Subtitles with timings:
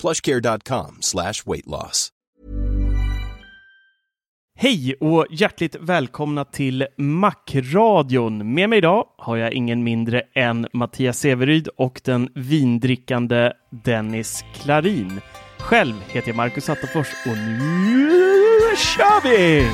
[0.00, 2.12] plushcare.com slash weight loss.
[4.58, 8.54] Hej och hjärtligt välkomna till Macradion.
[8.54, 13.52] Med mig idag har jag ingen mindre än Mattias Severyd och den vindrickande
[13.84, 15.20] Dennis Klarin.
[15.58, 18.10] Själv heter jag Marcus Attefors och nu
[18.76, 19.68] kör vi!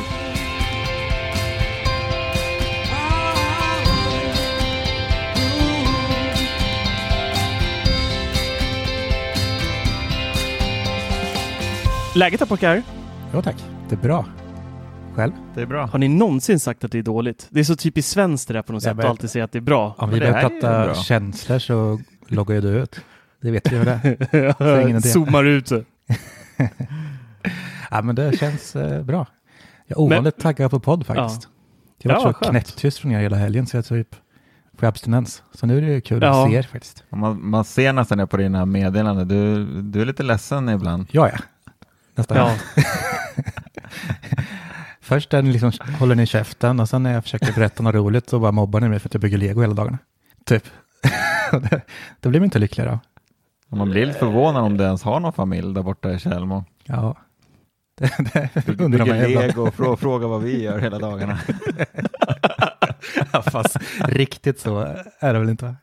[12.14, 12.82] Läget då pojkar?
[13.34, 13.56] Jo tack,
[13.88, 14.26] det är bra.
[15.14, 15.32] Själv?
[15.54, 15.86] Det är bra.
[15.86, 17.46] Har ni någonsin sagt att det är dåligt?
[17.50, 19.58] Det är så typiskt svenskt det där på något sätt att alltid säga att det
[19.58, 19.94] är bra.
[19.98, 23.00] Om vi börjar prata känslor så loggar ju du ut.
[23.40, 24.00] Det vet vi hur det
[24.32, 25.00] är.
[25.12, 25.70] Zoomar ut.
[27.90, 29.26] Ja, men det känns eh, bra.
[29.86, 31.48] Jag är ovanligt taggad på podd faktiskt.
[32.02, 34.16] Jag har Ja, så knäpptyst från er hela helgen så jag typ
[34.78, 35.42] får abstinens.
[35.54, 36.44] Så nu är det kul Ja.
[36.44, 37.04] att se er faktiskt.
[37.10, 39.28] Man, man ser nästan det på dina meddelanden.
[39.28, 41.06] Du, du är lite ledsen ibland.
[41.10, 41.38] Ja, ja.
[42.22, 42.36] Nästan.
[42.36, 42.56] Ja.
[45.00, 48.38] Först ni liksom, håller ni käften och sen när jag försöker berätta något roligt så
[48.38, 49.98] bara mobbar ni mig för att jag bygger lego hela dagarna.
[50.46, 50.64] Typ.
[51.52, 51.80] Det,
[52.20, 52.98] det blir man inte lyckligare av.
[53.68, 56.64] Man blir lite förvånad om du ens har någon familj där borta i Tjällmo.
[56.84, 57.16] Ja.
[57.98, 61.38] Det, det Du undrar man bygger lego och frå, frågar vad vi gör hela dagarna.
[63.32, 65.64] Ja, fast riktigt så är det väl inte?
[65.64, 65.76] va?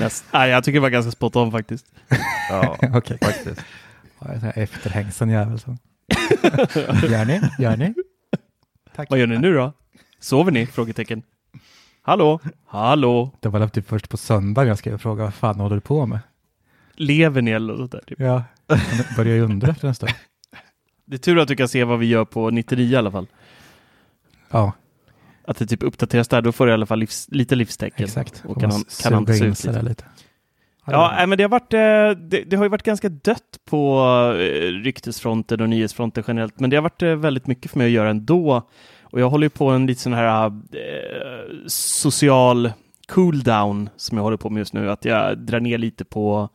[0.00, 0.24] Näst.
[0.32, 1.86] Nej, jag tycker det var ganska spot on faktiskt.
[2.50, 3.18] Ja, Okej.
[3.22, 3.64] faktiskt.
[4.54, 5.58] Efterhängsen jävel.
[7.10, 7.40] Gör ni?
[7.58, 7.94] Gör ni?
[8.94, 9.10] Tack.
[9.10, 9.72] Vad gör ni nu då?
[10.20, 10.66] Sover ni?
[10.66, 11.22] Frågetecken.
[12.02, 12.40] Hallå?
[12.66, 13.30] Hallå?
[13.40, 16.18] Det var typ först på söndag jag skrev fråga vad fan håller du på med?
[16.94, 18.02] Lever ni eller sånt där?
[18.06, 18.20] Typ.
[18.20, 18.78] Ja, jag
[19.16, 20.12] börjar ju undra efter en stund.
[21.04, 23.26] Det är tur att du kan se vad vi gör på 99 i alla fall.
[24.50, 24.72] Ja,
[25.44, 28.04] Att det typ uppdateras där, då får du i alla fall livs, lite livstecken.
[28.04, 28.42] exakt.
[28.46, 28.82] Och kan, man
[29.26, 29.82] kan suga in sig lite.
[29.82, 30.04] lite.
[30.86, 34.00] Ja, nej, men det har, varit, eh, det, det har ju varit ganska dött på
[34.38, 37.92] eh, ryktesfronten och nyhetsfronten generellt, men det har varit eh, väldigt mycket för mig att
[37.92, 38.62] göra ändå.
[39.02, 40.52] Och jag håller ju på en lite sån här eh,
[41.66, 42.72] social
[43.08, 46.48] cooldown som jag håller på med just nu, att jag drar ner lite på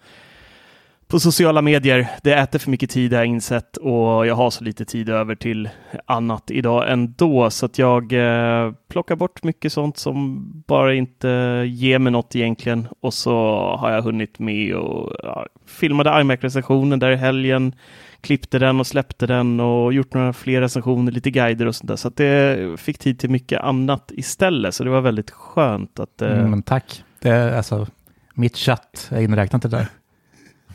[1.11, 2.07] på sociala medier.
[2.23, 5.35] Det äter för mycket tid har jag insett och jag har så lite tid över
[5.35, 5.69] till
[6.05, 11.27] annat idag ändå så att jag eh, plockar bort mycket sånt som bara inte
[11.67, 13.31] ger mig något egentligen och så
[13.79, 17.75] har jag hunnit med och ja, filmade iMac-recensionen där i helgen,
[18.21, 21.95] klippte den och släppte den och gjort några fler recensioner, lite guider och sånt där
[21.95, 26.21] så att det fick tid till mycket annat istället så det var väldigt skönt att
[26.21, 27.03] eh, Mm, men tack.
[27.19, 27.87] Det är alltså,
[28.33, 29.87] mitt chatt är inräknat det där.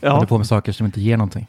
[0.01, 1.47] Jag ja, håller på med saker som inte ger någonting.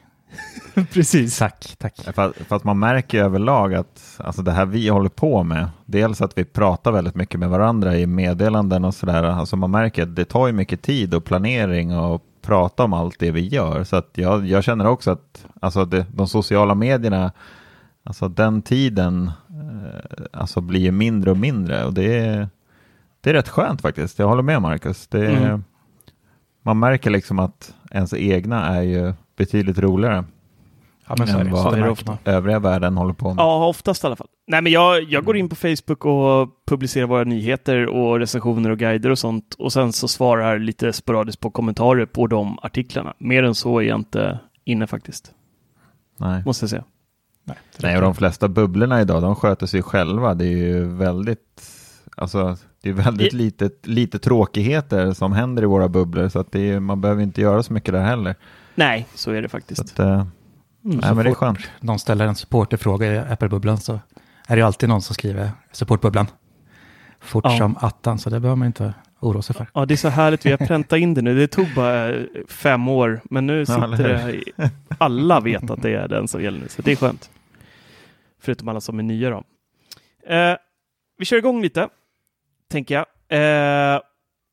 [0.93, 1.39] precis.
[1.39, 1.97] Tack, tack.
[1.97, 6.23] För, för att man märker överlag att alltså det här vi håller på med, dels
[6.23, 10.17] att vi pratar väldigt mycket med varandra i meddelanden och sådär, alltså man märker att
[10.17, 13.85] det tar ju mycket tid och planering och prata om allt det vi gör.
[13.85, 17.33] Så att jag, jag känner också att alltså det, de sociala medierna,
[18.05, 22.49] alltså den tiden eh, alltså blir ju mindre och mindre och det är,
[23.21, 24.19] det är rätt skönt faktiskt.
[24.19, 25.07] Jag håller med Marcus.
[25.07, 25.65] Det är, Mm.
[26.69, 30.25] Man märker liksom att ens egna är ju betydligt roligare
[31.09, 31.53] Ja, men så är än det.
[31.53, 33.43] vad övriga världen håller på med.
[33.43, 34.27] Ja, oftast i alla fall.
[34.47, 38.79] Nej, men jag, jag går in på Facebook och publicerar våra nyheter och recensioner och
[38.79, 43.15] guider och sånt och sen så svarar lite sporadiskt på kommentarer på de artiklarna.
[43.19, 45.33] Mer än så är jag inte inne faktiskt.
[46.17, 46.43] Nej.
[46.47, 46.85] måste jag säga.
[47.45, 50.35] Nej, Nej, och de flesta bubblorna idag, de sköter sig själva.
[50.35, 51.71] Det är ju väldigt,
[52.17, 56.53] alltså, det är väldigt I- lite, lite tråkigheter som händer i våra bubblor, så att
[56.53, 58.35] det är, man behöver inte göra så mycket där heller.
[58.75, 59.81] Nej, så är det Så faktiskt.
[59.81, 60.27] att, eh,
[60.85, 60.97] Mm.
[60.99, 61.59] nej, men det är skönt.
[61.81, 64.01] någon ställer en supporterfråga i Apple-bubblan så
[64.49, 66.27] är det alltid någon som skriver supportbubblan
[67.21, 67.59] fort Ja.
[67.59, 69.67] som attan, så det behöver man inte oroa sig för.
[69.75, 70.47] Ja, det är så härligt.
[70.47, 71.37] Vi har präntat in det nu.
[71.37, 74.09] Det tog bara eh, fem år, men nu Ja, sitter hur?
[74.09, 74.53] det i,
[74.99, 77.31] alla vet att det är den som gäller nu, så det är skönt.
[78.41, 79.37] Förutom alla som är nya då.
[80.35, 80.57] Eh,
[81.19, 81.89] vi kör igång lite,
[82.69, 83.07] tänker jag.
[83.29, 84.01] Eh,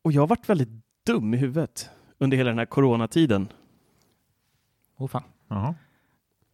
[0.04, 0.70] och jag har varit väldigt
[1.06, 3.48] dum i huvudet under hela den här coronatiden.
[4.98, 5.24] Oh, fan.
[5.50, 5.76] Jaha.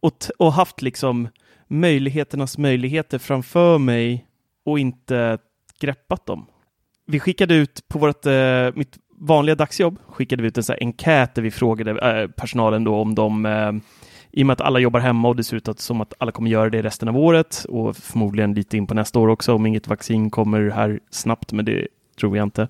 [0.00, 1.28] och, t- och haft liksom
[1.68, 4.26] möjligheternas möjligheter framför mig
[4.64, 5.38] och inte
[5.80, 6.46] greppat dem.
[7.06, 10.80] Vi skickade ut på vårt, eh, mitt vanliga dagsjobb, skickade vi ut en sån här
[10.86, 13.72] enkät där vi frågade eh, personalen då om de, eh,
[14.32, 16.32] i och med att alla jobbar hemma och det ser ut att, som att alla
[16.32, 19.66] kommer göra det resten av året och förmodligen lite in på nästa år också om
[19.66, 21.88] inget vaccin kommer här snabbt, men det
[22.18, 22.68] tror jag inte.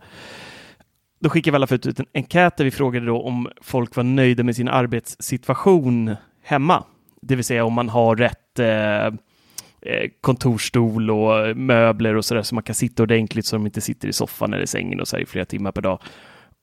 [1.20, 4.04] Då skickade vi alla ut ut en enkät där vi frågade då om folk var
[4.04, 6.84] nöjda med sin arbetssituation hemma.
[7.22, 12.54] Det vill säga om man har rätt eh, eh, kontorstol och möbler och sådär så
[12.54, 15.22] man kan sitta ordentligt så de inte sitter i soffan eller sängen och så här
[15.22, 15.98] i flera timmar per dag.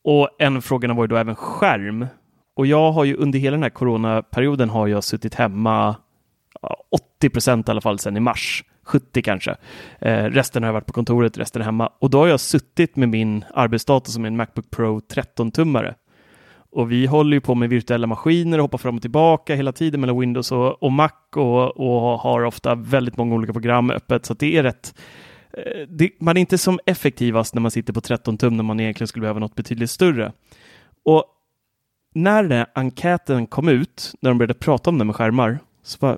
[0.03, 2.07] Och en av frågorna var ju då även skärm.
[2.59, 5.95] Och jag har ju under hela den här coronaperioden har jag suttit hemma
[6.91, 8.63] 80 procent i alla fall sedan i mars.
[8.83, 9.55] 70 kanske.
[9.99, 11.89] Eh, resten har jag varit på kontoret, resten är hemma.
[11.99, 15.95] Och då har jag suttit med min arbetsdator som är en Macbook Pro 13-tummare.
[16.71, 20.01] Och vi håller ju på med virtuella maskiner och hoppar fram och tillbaka hela tiden
[20.01, 24.25] mellan Windows och, och Mac och, och har ofta väldigt många olika program öppet.
[24.25, 24.99] Så att det är rätt
[25.53, 28.79] eh, det, man är inte som effektivast när man sitter på 13 tum när man
[28.79, 30.31] egentligen skulle behöva något betydligt större.
[31.05, 31.35] Och
[32.13, 35.97] när den här enkäten kom ut, när de började prata om det med skärmar, så
[35.99, 36.17] bara,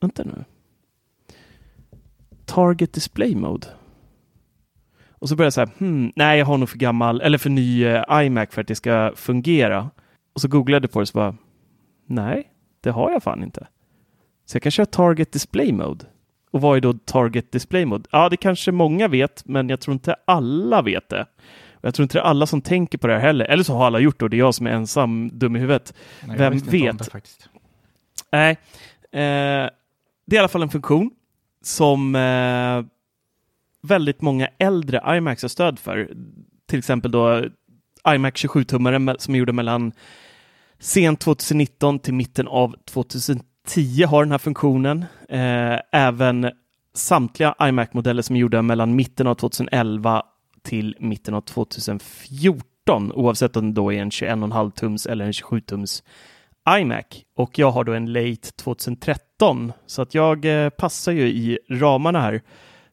[0.00, 0.44] vänta nu.
[2.44, 3.66] Target Display Mode.
[5.10, 7.86] Och så började jag säga, hmm, nej, jag har nog för gammal, eller för ny
[7.86, 9.90] uh, iMac för att det ska fungera.
[10.32, 11.36] Och så googlade jag på det så bara,
[12.06, 13.66] nej, det har jag fan inte.
[14.46, 16.04] Så jag kan köra Target Display Mode.
[16.50, 18.08] Och vad är då Target Display Mode?
[18.12, 21.26] Ja, det kanske många vet, men jag tror inte alla vet det.
[21.80, 23.44] Jag tror inte det är alla som tänker på det här heller.
[23.44, 25.58] Eller så har alla gjort det och det är jag som är ensam dum i
[25.58, 25.94] huvudet.
[26.26, 27.10] Nej, Vem vet?
[28.32, 28.50] Nej,
[29.12, 29.70] eh,
[30.26, 31.10] det är i alla fall en funktion
[31.62, 32.84] som eh,
[33.82, 36.10] väldigt många äldre iMacs har stöd för.
[36.68, 37.44] Till exempel då
[38.08, 39.92] iMac 27-tummare som är gjorda mellan
[40.78, 45.04] sent 2019 till mitten av 2010 har den här funktionen.
[45.28, 46.50] Eh, även
[46.94, 50.22] samtliga iMac-modeller som är gjorda mellan mitten av 2011
[50.62, 55.60] till mitten av 2014, oavsett om det då är en 21,5 tums eller en 27
[55.60, 56.02] tums
[56.68, 57.04] iMac
[57.36, 62.20] och jag har då en late 2013 så att jag eh, passar ju i ramarna
[62.20, 62.42] här.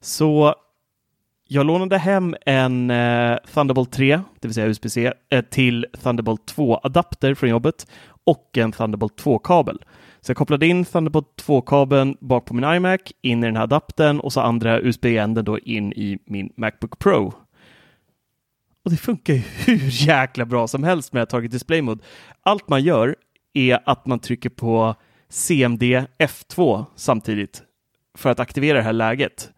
[0.02, 0.56] Så
[1.48, 7.34] jag lånade hem en eh, Thunderbolt 3, det vill säga USB-C, eh, till Thunderbolt 2-adapter
[7.34, 7.88] från jobbet
[8.26, 9.84] och en Thunderbolt 2-kabel.
[10.22, 14.20] Så jag kopplade in Thunderbolt 2-kabeln bak på min iMac, in i den här adaptern
[14.20, 17.34] och så andra USB-änden då in i min Macbook Pro.
[18.88, 22.04] Och det funkar ju hur jäkla bra som helst med Target Display Mode.
[22.44, 23.16] Allt man gör
[23.54, 24.96] är att man trycker på
[25.30, 25.84] CMD
[26.20, 27.64] F2 samtidigt
[28.18, 29.52] för att aktivera det här läget.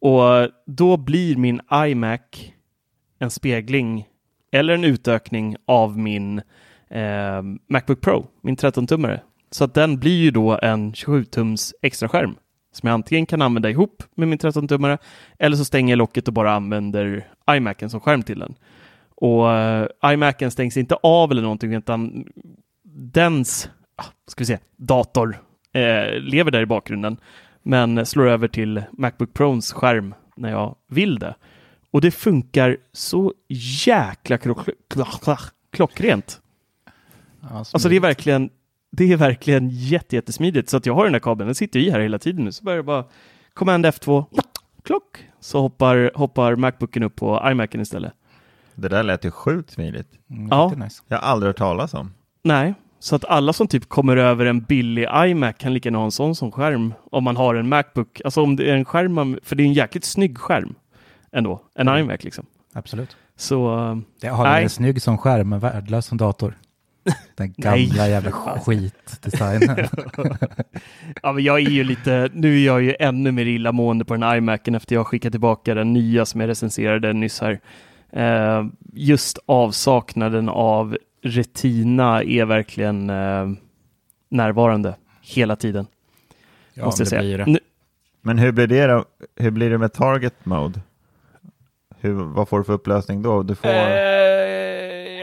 [0.00, 2.20] Och då blir min iMac
[3.18, 4.08] en spegling
[4.52, 6.38] eller en utökning av min
[6.90, 9.20] eh, Macbook Pro, min 13-tummare.
[9.50, 12.36] Så att den blir ju då en 27-tums extra skärm
[12.76, 14.98] som jag antingen kan använda ihop med min 13-tummare
[15.38, 18.54] eller så stänger jag locket och bara använder iMacen som skärm till den.
[19.16, 22.24] Och uh, iMacen stängs inte av eller någonting utan
[22.94, 25.38] dens ah, ska vi se, dator
[25.72, 27.16] eh, lever där i bakgrunden
[27.62, 31.34] men slår över till Macbook Pros skärm när jag vill det.
[31.90, 33.34] Och det funkar så
[33.86, 35.38] jäkla klock klock
[35.72, 36.40] klockrent.
[37.40, 38.50] Ja, Alltså det är verkligen
[38.96, 40.68] det är verkligen jätte, jättesmidigt.
[40.70, 42.52] Så att jag har den här kabeln, den sitter i här hela tiden nu.
[42.52, 43.04] Så börjar det bara
[43.54, 44.24] Command F2,
[44.84, 48.12] klock, så hoppar, hoppar Macbooken upp på iMacen istället.
[48.74, 50.08] Det där lät ju sjukt smidigt.
[50.30, 50.72] Mm, Ja.
[50.76, 51.02] nice.
[51.08, 52.12] Jag har aldrig hört talas om.
[52.44, 56.04] Nej, så att alla som typ kommer över en billig iMac kan lika gärna ha
[56.04, 58.20] en sån som skärm om man har en Macbook.
[58.24, 60.74] Alltså om det är en skärm, man, för det är en jäkligt snygg skärm
[61.32, 62.00] ändå, en Mm.
[62.00, 62.46] iMac liksom.
[62.72, 63.16] Absolut.
[63.36, 63.76] Så
[64.20, 64.62] Det har Nej.
[64.62, 66.58] en snygg som skärm, men värdelös som dator.
[67.34, 67.86] Den Nej.
[67.86, 69.88] gamla jävla skitdesignen.
[71.22, 74.36] Ja, men jag är ju lite, nu är jag ju ännu mer illamående på den
[74.36, 77.60] iMacen efter jag skickat tillbaka den nya som jag recenserade nyss här.
[78.12, 83.48] Eh, just avsaknaden av Retina är verkligen eh,
[84.28, 84.94] närvarande.
[85.22, 85.86] hela tiden.
[86.74, 87.20] Ja, måste jag säga.
[87.20, 87.46] blir det.
[87.46, 87.58] Nu,
[88.22, 89.04] Men hur blir det då?
[89.36, 90.80] Hur blir det med target mode?
[92.00, 93.42] Hur, vad får du för upplösning då?
[93.42, 93.68] Du får...
[93.68, 93.74] eh,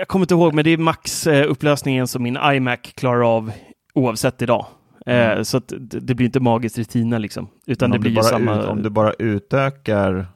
[0.01, 3.51] jag kommer inte ihåg, men det är max eh, upplösningen som min iMac klarar av
[3.93, 4.65] oavsett idag.
[5.05, 8.21] Eh, Så att det, blir inte magiskt retina liksom, utan det om, blir du ju
[8.21, 8.61] bara samma...
[8.61, 10.27] ut, om du bara utökar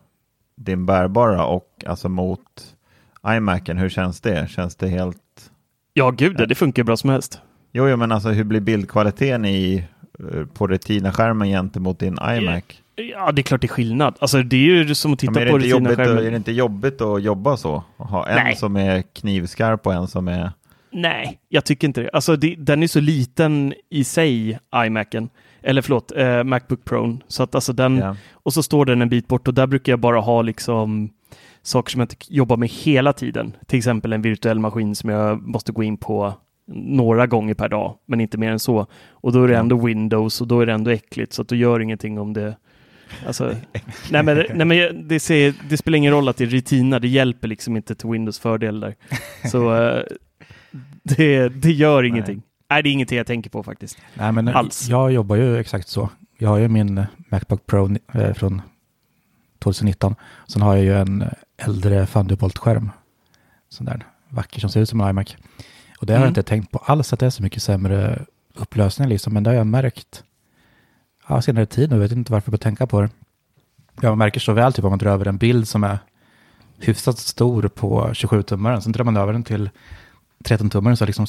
[0.55, 2.75] din bärbara och alltså mot
[3.27, 4.49] iMacen, hur känns det?
[4.49, 5.51] Känns det helt...
[5.93, 7.41] Ja, gud, det, det funkar bra som helst.
[7.71, 9.87] Jo, jo men alltså hur blir bildkvaliteten i,
[10.19, 12.81] eh, på Retina-skärmen gentemot din iMac?
[12.95, 14.15] Ja, det är klart det är skillnad.
[14.19, 16.25] Alltså det är ju som att Ja, titta är, på det jobbigt, Retina-skärmen.
[16.25, 17.83] är det inte jobbigt att jobba så?
[17.97, 18.55] Att ha en Nej.
[18.55, 20.51] som är knivskarp och en som är...
[20.91, 22.09] Nej, jag tycker inte det.
[22.13, 25.29] Alltså det, den är så liten i sig, iMacen.
[25.61, 27.17] Eller förlåt, eh, Macbook Pro.
[27.27, 28.15] Så att alltså den, Ja.
[28.33, 31.09] och så står den en bit bort och där brukar jag bara ha liksom
[31.61, 33.53] saker som jag inte jobbar med hela tiden.
[33.67, 36.33] Till exempel en virtuell maskin som jag måste gå in på
[36.75, 38.87] några gånger per dag, men inte mer än så.
[39.09, 41.55] Och då är det ändå Windows och då är det ändå äckligt, så att då
[41.55, 42.55] gör ingenting om det
[43.27, 43.55] Alltså,
[44.11, 47.07] nej men, nej men det, ser, det spelar ingen roll att det är Retina, det
[47.07, 48.95] hjälper liksom inte till Windows fördel där.
[49.51, 50.03] Så eh,
[51.03, 52.41] det, det gör ingenting.
[52.69, 53.97] Nej, det är ingenting jag tänker på faktiskt.
[54.13, 54.87] Nej, men Alls.
[54.89, 56.09] jag jobbar ju exakt så.
[56.37, 58.61] Jag har ju min eh, Macbook Pro eh, från
[59.59, 60.15] 2019.
[60.47, 62.91] Sen har jag ju en eh, äldre Thunderbolt-skärm.
[63.69, 65.35] Sån där vacker som ser ut som en iMac.
[65.99, 66.29] Och det har jag Mm.
[66.31, 69.33] inte tänkt på alls att det är så mycket sämre upplösning liksom.
[69.33, 70.23] Men det har jag märkt
[71.27, 71.95] ja, senare tid nu.
[71.95, 73.09] Jag vet inte varför jag börjar tänka på det.
[74.01, 75.99] Jag märker så väl typ om man drar över en bild som är
[76.79, 78.79] hyfsat stor på 27-tummaren.
[78.81, 79.69] Sen drar man över den till
[80.43, 81.25] 13-tummaren så är liksom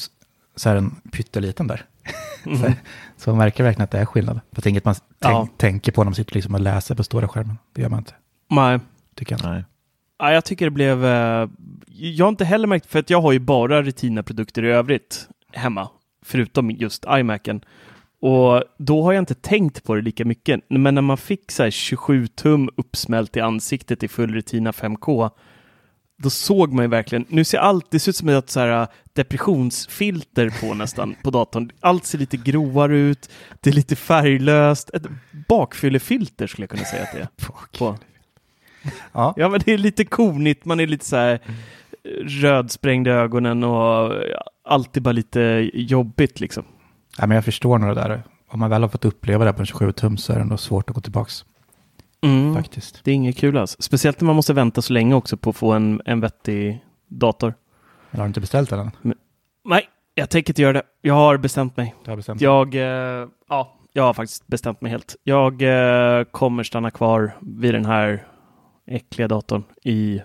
[0.55, 1.85] så är den pytteliten där.
[2.43, 2.71] så,
[3.17, 4.39] så man märker verkligen att det är skillnad.
[4.53, 5.47] Fast det är inget man tänk, Ja.
[5.57, 7.57] tänker på när man sitter liksom och läser på stora skärmen.
[7.73, 8.13] Det gör man inte,
[8.49, 8.79] Nej.
[9.15, 9.51] tycker jag.
[9.51, 9.63] Nej.
[10.19, 11.05] Ja, jag tycker det blev...
[11.05, 11.49] eh,
[11.87, 15.89] jag har inte heller märkt, för att jag har ju bara Retina-produkter i övrigt hemma,
[16.25, 17.61] förutom just iMacen.
[18.27, 20.61] Och då har jag inte tänkt på det lika mycket.
[20.67, 25.29] Men när man fick så här 27 tum uppsmält i ansiktet i full Retina 5K,
[26.17, 28.87] då såg man ju verkligen, nu ser allt, det ser ut som ett så här
[29.13, 31.71] depressionsfilter på nästan på datorn.
[31.79, 33.29] Allt ser lite grovare ut,
[33.61, 35.05] det är lite färglöst, ett
[35.47, 37.27] bakfyllefilter skulle jag kunna säga att det är.
[37.79, 37.97] På.
[39.13, 39.33] Ja.
[39.37, 40.65] Ja, men det är lite konigt.
[40.65, 41.39] Man är lite så här
[42.23, 44.13] rödsprängd i ögonen och
[44.63, 46.63] alltid bara lite jobbigt liksom.
[47.17, 48.23] Ja, men jag förstår nog det där.
[48.47, 50.57] Om man väl har fått uppleva det på en 27 tum så är det ändå
[50.57, 51.45] svårt att gå tillbaks
[52.21, 52.55] Mm.
[52.55, 52.99] faktiskt.
[53.03, 53.75] Det är inget kul alls.
[53.79, 57.53] Speciellt när man måste vänta så länge också på att få en, en vettig dator.
[58.11, 59.13] Men har du inte beställt den än?
[59.65, 60.83] Nej, jag tänker inte göra det.
[61.01, 61.95] Jag har bestämt mig.
[62.05, 65.15] Har bestämt Jag, eh, ja, jag har faktiskt bestämt mig helt.
[65.23, 68.27] Jag eh, kommer stanna kvar vid den här
[68.87, 70.21] äckliga datorn i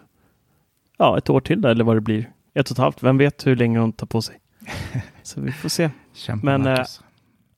[0.98, 2.30] ja, ett år till där, eller vad det blir.
[2.54, 3.02] Ett och ett halvt.
[3.02, 4.38] Vem vet hur länge hon tar på sig.
[5.22, 5.90] Så vi får se.
[6.12, 7.00] Kämpa men, Marcus.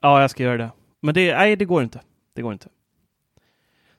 [0.00, 0.70] Ja, jag ska göra det.
[1.00, 2.00] Men det, nej, det går inte.
[2.34, 2.68] Det går inte.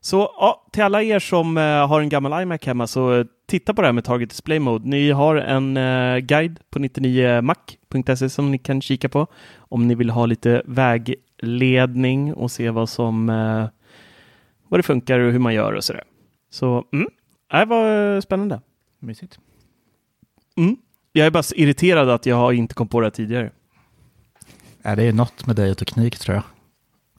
[0.05, 3.73] Så ja, till alla er som eh, har en gammal iMac hemma så eh, titta
[3.73, 4.89] på det här med Target Display Mode.
[4.89, 10.09] Ni har en eh, guide på 99mac.se som ni kan kika på om ni vill
[10.09, 13.67] ha lite vägledning och se vad som eh,
[14.67, 16.03] vad det funkar och hur man gör och sådär.
[16.49, 17.07] Så mm,
[17.51, 18.61] det var eh, spännande.
[18.99, 19.39] Mysigt.
[20.57, 20.77] Mm.
[21.11, 23.51] Jag är bara så irriterad att jag inte kom på det här tidigare.
[24.85, 26.43] Ja, det är något med dig och teknik tror jag.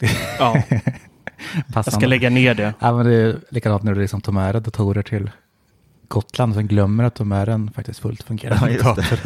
[0.39, 0.63] Ja,
[1.75, 2.75] jag ska lägga ner det.
[2.79, 5.31] Ja, men det är likadant när du liksom tar med dig datorer till
[6.09, 9.21] Gotland och sen glömmer att ta med den faktiskt fullt fungerande Ja, dator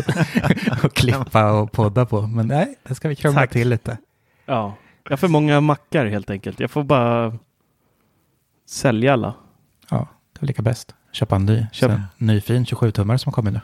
[0.85, 2.20] och klippa och podda på.
[2.23, 3.50] Men nej, det ska vi krångla Tack.
[3.50, 3.99] till lite.
[4.47, 6.61] Ja, jag har för många mackar helt enkelt.
[6.61, 7.38] Jag får bara
[8.68, 9.35] sälja alla.
[9.90, 10.94] Ja, det är lika bäst.
[11.12, 11.90] Köpa en ny, Köp.
[11.90, 13.61] Sen, ny fin 27-tummare som kommer nu.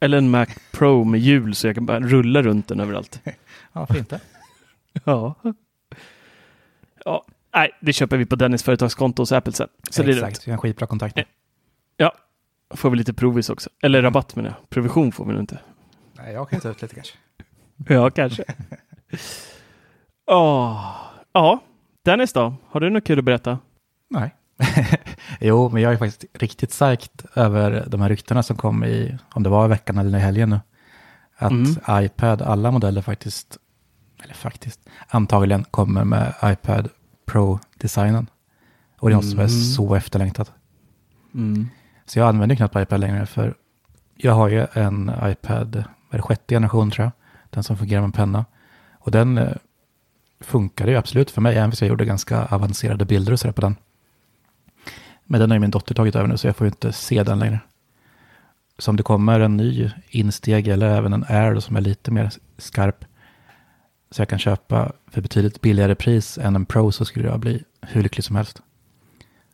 [0.00, 3.20] Eller en Mac Pro med hjul så jag kan bara rulla runt den överallt.
[3.72, 4.20] Ja, fint det.
[5.04, 5.34] Ja.
[7.04, 7.24] ja.
[7.54, 9.68] Nej, det köper vi på Dennis företagskonto hos Apple sen.
[9.90, 10.14] Så det är.
[10.14, 11.24] Exakt, vi har en skitbra kontakt nu.
[11.96, 12.12] Ja,
[12.74, 13.70] får vi lite provis också.
[13.82, 14.70] Eller rabatt menar jag.
[14.70, 15.58] Provision får vi nog inte.
[16.12, 17.14] Nej, jag kan ta ut lite kanske.
[17.88, 18.44] Ja, kanske.
[20.26, 20.96] Åh.
[21.32, 21.60] Ja,
[22.04, 22.54] Dennis då?
[22.68, 23.58] Har du något kul att berätta?
[24.10, 24.34] Nej.
[25.40, 29.42] jo, men jag är faktiskt riktigt psyched över de här ryktena som kom i, om
[29.42, 30.60] det var i veckan eller i helgen nu.
[31.38, 32.04] Att Mm.
[32.04, 33.58] iPad, alla modeller faktiskt,
[34.24, 36.88] eller faktiskt, antagligen kommer med iPad
[37.26, 38.26] Pro-designen.
[38.98, 39.60] Och det är något som är Mm.
[39.60, 40.52] så efterlängtat.
[41.34, 41.68] Mm.
[42.06, 43.54] Så jag använder knappt iPad längre för
[44.16, 47.12] jag har ju en iPad, vad sjätte generation tror jag,
[47.50, 48.44] den som fungerar med penna.
[48.92, 49.52] Och den eh,
[50.40, 53.60] funkar ju absolut för mig, även om jag gjorde ganska avancerade bilder och sådär på
[53.60, 53.76] den.
[55.26, 57.22] Men den har ju min dotter tagit över nu så jag får ju inte se
[57.22, 57.60] den längre.
[58.78, 62.30] Så om det kommer en ny insteg eller även en Air som är lite mer
[62.58, 63.04] skarp,
[64.10, 67.64] så jag kan köpa för betydligt billigare pris än en Pro så skulle jag bli
[67.80, 68.62] hur lycklig som helst.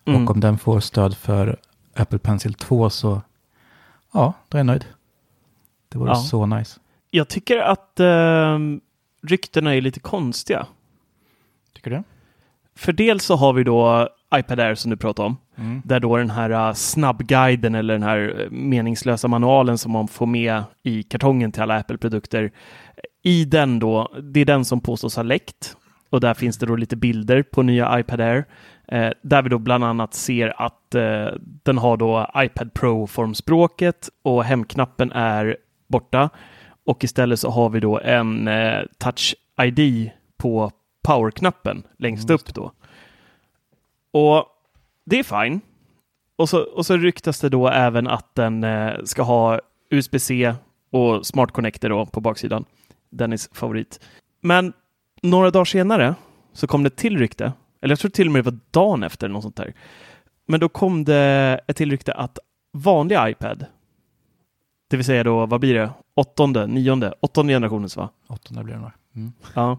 [0.04, 0.24] Mm.
[0.24, 1.56] Och om den får stöd för
[1.94, 3.22] Apple Pencil 2 så,
[4.12, 4.84] ja, då är jag nöjd.
[5.88, 6.14] Det vore Ja.
[6.14, 6.80] så nice.
[7.10, 8.58] Jag tycker att eh,
[9.22, 10.66] ryktena är lite konstiga.
[11.72, 12.02] Tycker du?
[12.74, 15.82] För dels så har vi då iPad Air som du pratade om, Mm.
[15.84, 20.26] där då den här uh, snabbguiden eller den här eh, meningslösa manualen som man får
[20.26, 22.50] med i kartongen till alla Apple-produkter,
[23.22, 25.76] i den då, det är den som påstås ha läckt.
[26.10, 28.44] Och där finns det då lite bilder på nya iPad Air,
[28.88, 31.26] eh, där vi då bland annat ser att eh,
[31.64, 35.56] den har då iPad Pro-formspråket och hemknappen är
[35.88, 36.30] borta.
[36.86, 40.70] Och istället så har vi då en eh, Touch ID på
[41.04, 42.72] powerknappen längst Mm, upp då.
[44.12, 44.46] Och
[45.04, 45.60] det är fine.
[46.36, 50.54] Och så, och så ryktas det då även att den eh, ska ha USB-C
[50.90, 52.64] och Smart Connector då på baksidan.
[53.10, 54.00] Dennis favorit.
[54.40, 54.72] Men
[55.22, 56.14] några dagar senare
[56.52, 59.28] så kom det till rykte, eller jag tror till och med det var dagen efter
[59.28, 59.74] något sånt där.
[60.46, 62.38] Men då kom det ett till rykte att
[62.72, 63.66] vanlig iPad,
[64.90, 65.90] det vill säga då, vad blir det?
[66.14, 68.08] Åttonde, nionde, åttonde generationens va?
[68.28, 68.90] Åttonde blir det nog.
[69.16, 69.32] Mm.
[69.54, 69.78] Ja.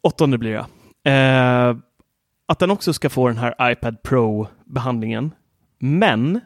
[0.00, 1.10] Åttonde blir det.
[1.10, 1.76] Eh,
[2.50, 5.34] att den också ska få den här iPad Pro-behandlingen.
[5.78, 6.40] Men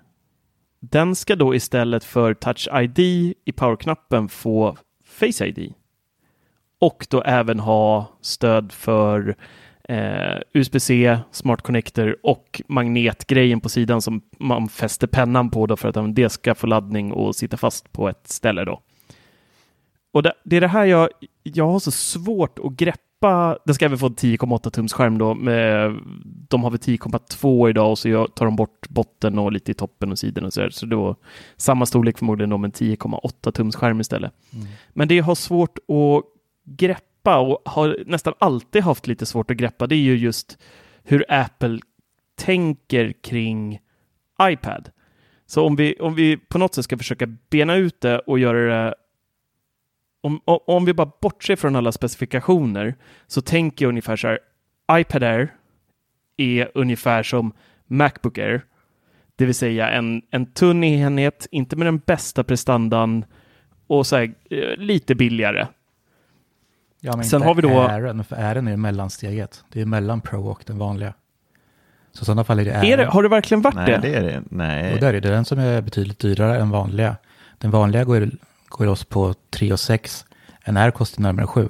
[0.81, 2.99] den ska då istället för Touch ID
[3.45, 5.75] i powerknappen få Face ID.
[6.81, 9.37] Och då även ha stöd för
[9.89, 15.89] eh, USB-C, Smart Connector och magnetgrejen på sidan som man fäster pennan på då för
[15.89, 18.83] att det ska få laddning och sitta fast på ett ställe då.
[20.13, 21.09] Och det, det är det här jag,
[21.43, 23.04] jag har så svårt att greppa.
[23.65, 25.35] Den ska även få en 10,8 tums skärm då.
[25.35, 25.95] Med,
[26.49, 30.13] de har väl 10,2 idag och så tar de bort botten och lite i toppen
[30.13, 30.71] och sidan och så där.
[30.71, 31.17] Så då
[31.57, 34.33] samma storlek förmodligen då med en 10,8 tums skärm istället.
[34.93, 36.25] Men det jag har svårt att
[36.65, 40.59] greppa och har nästan alltid haft lite svårt att greppa det är ju just
[41.03, 41.79] hur Apple
[42.37, 43.79] tänker kring
[44.43, 44.91] iPad.
[45.47, 48.59] Så om vi, om vi på något sätt ska försöka bena ut det och göra
[48.59, 48.95] det
[50.25, 52.95] om, om, om vi bara bortser från alla specifikationer
[53.27, 54.39] så tänker jag ungefär så här.
[54.93, 55.53] iPad Air
[56.37, 57.53] är ungefär som
[57.87, 58.65] Macbook Air.
[59.37, 63.25] Det vill säga en, en tunn enhet, inte med den bästa prestandan
[63.87, 65.67] och så här, eh, lite billigare.
[67.01, 69.65] Ja, men Sen inte har vi då- Airen, för Airen är ju mellansteget.
[69.73, 71.15] Det är mellan Pro och den vanliga.
[72.13, 73.99] Så i sådana fall är det Är det, har det verkligen varit Nej, det?
[73.99, 74.95] det är det Nej.
[74.95, 77.17] Och där är det den som är betydligt dyrare än vanliga.
[77.59, 78.31] Den vanliga går,
[78.79, 80.25] går loss på 3 och 6.
[80.65, 81.69] En R kostar närmare 7.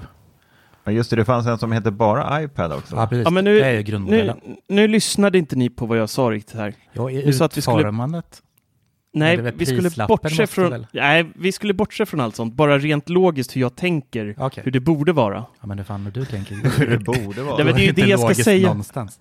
[0.84, 2.96] Ja, Just det, det fanns en som heter bara iPad också.
[2.96, 3.24] Ja, precis.
[3.24, 4.40] Ja, men nu, det är ju nu, grundmodellen.
[4.68, 6.74] nu lyssnade inte ni på vad jag sa riktigt här.
[6.92, 8.42] Ja, i skulle- utformandet.
[9.12, 10.70] Nej, vi skulle bortse från...
[10.70, 12.54] väl- Nej, vi skulle bortse från allt sånt.
[12.54, 14.62] Bara rent logiskt hur jag tänker, Okej.
[14.64, 15.44] hur det borde vara.
[15.60, 16.54] Ja, men det fan hur du tänker.
[16.78, 17.56] Hur det borde vara.
[17.56, 18.68] Nej, men det är ju inte det jag ska säga.
[18.68, 19.20] Någonstans.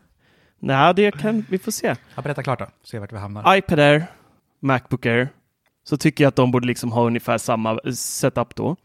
[0.59, 1.95] Nej, det kan vi får se.
[2.15, 2.67] Ja, berätta klart då.
[2.83, 3.55] Se vart vi hamnar.
[3.57, 4.05] iPad Air,
[4.61, 5.29] Macbook Air,
[5.83, 8.75] så tycker jag att de borde liksom ha ungefär samma setup då.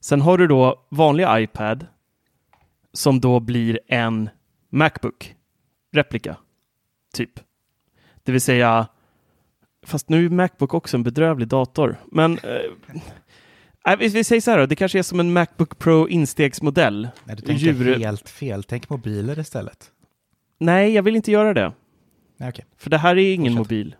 [0.00, 1.86] Sen har du då vanlig iPad
[2.92, 4.28] som då blir en
[4.70, 5.34] Macbook
[5.92, 6.36] replika,
[7.14, 7.30] typ.
[8.22, 8.86] Det vill säga,
[9.86, 14.58] fast nu är Macbook också en bedrövlig dator, men eh, vi, vi säger så här
[14.58, 17.08] då, det kanske är som en Macbook Pro instegsmodell.
[17.24, 18.62] Nej, du tänker Djur- helt fel.
[18.64, 19.90] Tänk mobiler istället.
[20.58, 21.72] Nej, jag vill inte göra det,
[22.36, 22.64] Nej, okej.
[22.76, 23.70] för det här är ingen Fortsätt.
[23.70, 23.96] mobil.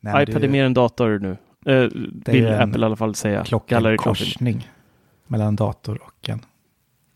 [0.00, 1.36] Nej, iPad det är mer en dator nu.
[1.66, 1.88] Eh,
[2.32, 3.44] vill Apple i alla fall säga.
[3.44, 3.68] Klart.
[3.68, 4.70] klockankorsning
[5.26, 6.40] mellan en dator och en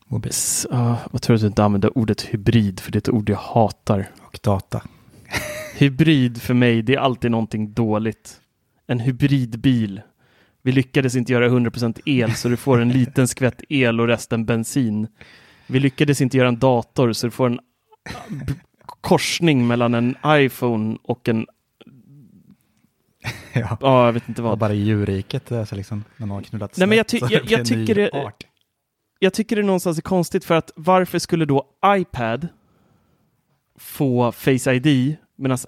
[0.06, 0.30] mobil.
[0.30, 3.08] S- ah, vad tror du att du inte använder ordet hybrid, för det är ett
[3.08, 4.11] ord jag hatar.
[4.20, 4.82] Och data.
[5.78, 8.40] Hybrid för mig, det är alltid någonting dåligt.
[8.87, 10.00] En hybridbil.
[10.62, 14.44] Vi lyckades inte göra 100% el, så du får en liten skvätt el och resten
[14.44, 15.06] bensin.
[15.66, 17.61] Vi lyckades inte göra en dator, så du får en
[18.28, 18.52] b-
[19.00, 21.46] korsning mellan en iPhone och en,
[23.53, 23.79] ja.
[23.81, 24.59] ja, jag vet inte vad.
[24.59, 27.51] bara i djurriket, alltså liksom, när någon har knullat Nej, men jag snett, ty- jag-
[27.51, 28.47] jag tycker det- art.
[29.19, 32.49] jag tycker det någonstans är konstigt för att varför skulle då iPad
[33.79, 35.59] få Face ID medan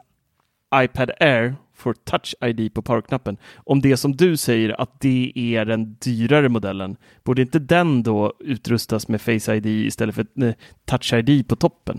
[0.74, 3.36] iPad Air får Touch ID på powerknappen?
[3.56, 8.34] Om det som du säger att det är den dyrare modellen, borde inte den då
[8.40, 10.52] utrustas med Face ID istället för eh,
[10.84, 11.98] Touch ID på toppen?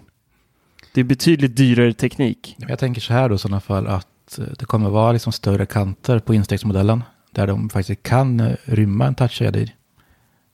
[0.94, 2.56] Det är betydligt dyrare teknik.
[2.60, 4.08] Jag tänker så här då i sådana fall att
[4.40, 9.08] eh, det kommer vara liksom större kanter på instegsmodellen där de faktiskt kan eh, rymma
[9.08, 9.72] en touch ID.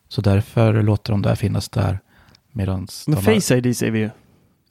[0.07, 1.99] Så därför låter de där finnas där.
[2.51, 4.09] Medan Men de har, Face ID säger vi ju.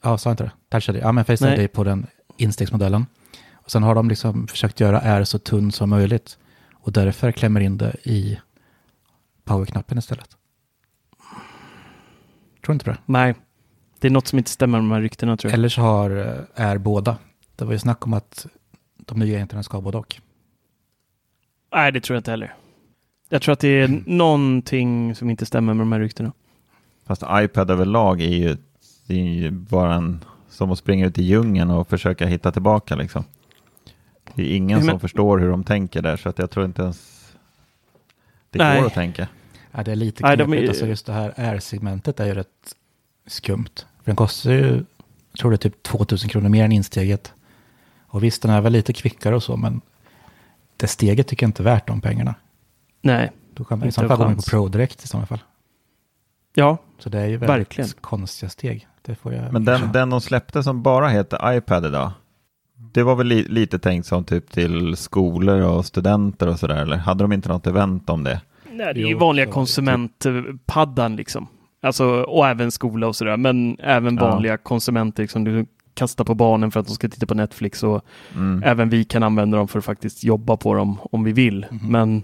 [0.03, 0.51] Ja, sa jag inte det?
[0.69, 0.95] Touch ID.
[0.95, 1.63] Ja, men Face Nej.
[1.63, 3.05] ID på den instegsmodellen.
[3.53, 6.37] Och sen har de liksom försökt göra R så tunn som möjligt.
[6.73, 8.39] Och därför klämmer in det i
[9.43, 10.29] powerknappen istället.
[12.65, 12.97] Tror inte det?
[13.05, 13.35] Nej,
[13.99, 15.57] det är något som inte stämmer med de här ryktena tror jag.
[15.57, 16.09] Eller så har,
[16.55, 17.17] eh, är båda.
[17.55, 18.47] Det var ju snack om att
[19.07, 20.15] de nya enheterna ska ha både och.
[21.73, 22.53] Nej, det tror jag inte heller.
[23.29, 26.31] Jag tror att det är någonting som inte stämmer med de här ryktena.
[27.05, 28.57] Fast iPad överlag är ju,
[29.07, 32.95] det är ju bara en, som att springa ut i djungeln och försöka hitta tillbaka
[32.95, 33.23] liksom.
[34.35, 36.81] Det är ingen Men- som förstår hur de tänker där, så att jag tror inte
[36.81, 37.27] ens
[38.49, 38.79] det Nej.
[38.79, 39.27] går att tänka.
[39.71, 40.61] Ja, det är lite Nej, knepigt.
[40.63, 42.75] de Alltså just det här R-segmentet är ju rätt
[43.27, 43.75] skumt.
[43.75, 44.85] För den kostar ju,
[45.31, 47.33] jag tror det är typ 2000 kronor mer än insteget.
[48.07, 49.81] Och visst, den är väl lite kvickare och så, men
[50.77, 52.35] det steget tycker jag inte är värt de pengarna.
[53.01, 54.41] Nej, Då kan man i Inte så fall gå in på.
[54.41, 55.39] Pro direkt i sådana fall.
[56.55, 57.89] ja, Så det är ju väldigt Verkligen.
[58.01, 58.87] konstiga steg.
[59.01, 62.11] Det får jag Men den, den de släppte som bara heter iPad idag,
[62.93, 66.97] det var väl li, lite tänkt som typ till skolor och studenter och sådär, eller
[66.97, 68.41] hade de inte något event om det?
[68.71, 71.47] Nej, det är ju vanliga så- konsumentpaddan liksom.
[71.81, 74.21] Alltså, och även skola och sådär, men även Ja.
[74.29, 75.43] vanliga konsumenter liksom.
[75.43, 75.65] Du
[75.97, 78.01] kastar på barnen för att de ska titta på Netflix och
[78.35, 78.63] Mm.
[78.63, 81.65] även vi kan använda dem för att faktiskt jobba på dem om vi vill.
[81.71, 81.91] Mhm.
[81.91, 82.23] Men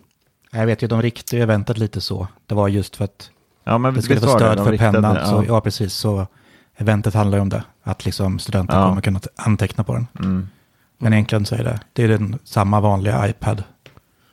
[0.51, 2.27] Jag vet ju, de riktade eventet lite så.
[2.45, 3.29] Det var just för att
[3.63, 5.15] Ja, men det skulle få det, stöd de för riktade- pennan.
[5.15, 5.25] ja.
[5.25, 5.93] Så, ja, precis.
[5.93, 6.27] Så
[6.77, 7.63] eventet handlar ju om det.
[7.83, 8.87] Att liksom studenter Ja.
[8.89, 10.07] kommer kunna anteckna på den.
[10.19, 10.47] Mm.
[10.97, 13.63] Men egentligen så är det, det är den samma vanliga iPad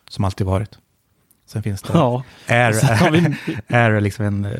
[0.08, 0.78] som alltid varit.
[1.46, 2.74] Sen finns det ja, Air,
[3.68, 4.52] Air är liksom en eh,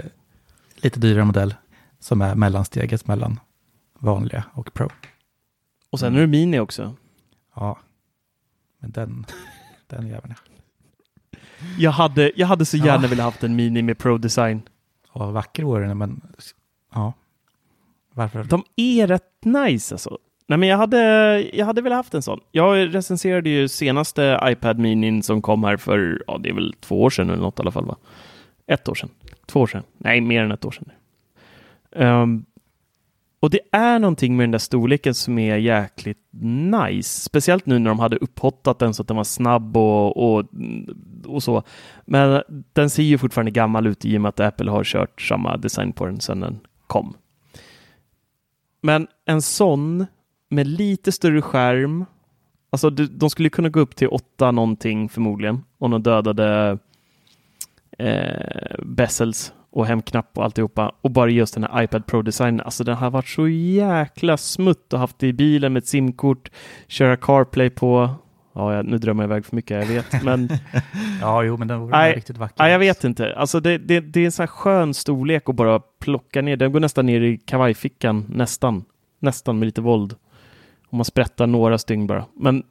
[0.77, 1.55] lite dyrare modell
[2.01, 3.41] som är mellansteget mellan
[4.01, 4.89] vanliga och Pro.
[5.91, 6.95] och sen är det Mini också.
[7.55, 7.79] Ja,
[8.79, 9.27] men den,
[9.87, 10.35] den jäveln.
[11.31, 11.39] ja.
[11.79, 13.09] Jag hade, jag hade så gärna Ja.
[13.09, 14.63] velat haft en Mini med Pro Design.
[15.13, 16.21] Vad vacker vore den, men
[16.95, 17.13] ja.
[18.15, 18.45] Varför?
[18.45, 20.19] De är rätt nice alltså.
[20.47, 20.99] Nej, men jag hade,
[21.53, 22.41] jag hade velat haft en sån.
[22.51, 27.03] Jag recenserade ju senaste iPad Mini som kom här för, ja det är väl två
[27.03, 27.97] år sedan eller något i alla fall va?
[28.67, 29.11] Ett år sedan?
[29.47, 29.83] Två år sedan?
[29.99, 30.91] Nej, mer än ett år sedan.
[31.93, 32.45] Ehm,
[33.41, 37.21] och det är någonting med den där storleken som är jäkligt nice.
[37.21, 40.47] Speciellt nu när de hade upphottat den så att den var snabb och, och,
[41.27, 41.63] och så.
[42.05, 45.57] Men den ser ju fortfarande gammal ut i och med att Apple har kört samma
[45.57, 47.15] design på den sedan den kom.
[48.81, 50.07] Men en sån
[50.49, 52.05] med lite större skärm.
[52.71, 55.65] Alltså de, skulle kunna gå upp till åtta någonting förmodligen.
[55.79, 56.79] Om de dödade
[57.99, 60.93] eh, Bessels och hemknapp och alltihopa.
[61.01, 62.61] Och bara just den här iPad Pro-designen.
[62.61, 66.51] Alltså den har varit så jäkla smutt och haft det i bilen med ett simkort.
[66.89, 68.11] Köra CarPlay på.
[68.53, 70.23] Ja, nu drömmer jag iväg för mycket, jag vet.
[70.25, 70.49] Men
[71.21, 72.65] Ja, jo, men den vore Nej, riktigt vacker.
[72.65, 73.35] Ja, jag vet inte.
[73.37, 76.57] Alltså det, det, det är en sån här skön storlek att bara plocka ner.
[76.57, 78.85] Den går nästan ner i kavajfickan, nästan.
[79.19, 80.15] Nästan med lite våld.
[80.91, 82.25] Om man sprättar några stygn bara.
[82.37, 82.63] Men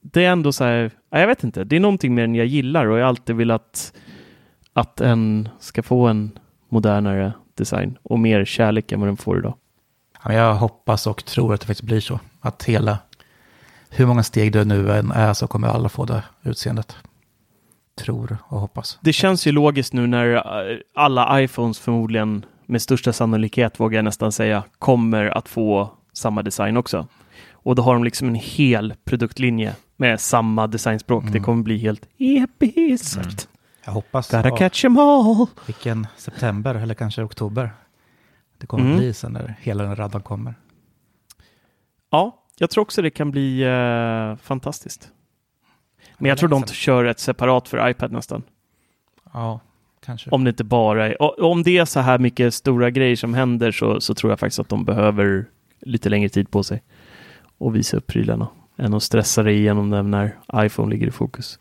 [0.00, 1.64] det är ändå så här, ja, jag vet inte.
[1.64, 3.92] Det är någonting med den jag gillar och jag har alltid velat
[4.74, 9.54] att en ska få en modernare design och mer kärlek än vad den får idag.
[10.24, 12.20] Jag hoppas och tror att det faktiskt blir så.
[12.40, 12.98] Att hela,
[13.90, 16.96] hur många steg det nu än är så kommer alla få det utseendet.
[17.98, 18.98] Tror och hoppas.
[19.02, 24.04] Det känns ju logiskt nu när eh, alla iPhones förmodligen med största sannolikhet, vågar jag
[24.04, 27.06] nästan säga, kommer att få samma design också.
[27.52, 31.24] Och då har de liksom en hel produktlinje med samma designspråk.
[31.32, 33.48] Det kommer bli helt episkt.
[33.86, 34.30] Jag hoppas.
[34.30, 35.46] Gotta ja, catch 'em all.
[35.66, 37.70] vilken september eller kanske oktober.
[38.58, 38.96] Det kommer Mm.
[38.98, 40.54] bli sen när hela den raddan kommer.
[42.10, 45.08] Ja, jag tror också det kan bli eh, fantastiskt.
[46.18, 48.42] Men jag tror de kör ett separat för iPad nästan.
[49.32, 49.60] Ja,
[50.04, 50.30] kanske.
[50.30, 53.72] Om det inte bara är, om det är så här mycket stora grejer som händer
[53.72, 55.46] så, så tror jag faktiskt att de behöver
[55.80, 56.82] lite längre tid på sig
[57.58, 61.58] och visa upp prylarna än att stressa dig igenom dem när iPhone ligger i fokus.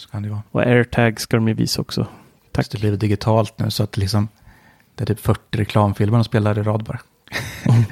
[0.00, 0.42] Så kan det vara.
[0.50, 2.04] Och AirTag ska de ju visa också.
[2.04, 2.12] Tack.
[2.52, 2.70] Tack.
[2.70, 4.28] Det blir digitalt nu så att liksom
[4.94, 7.00] det är typ 40 reklamfilmer de spelar i rad bara.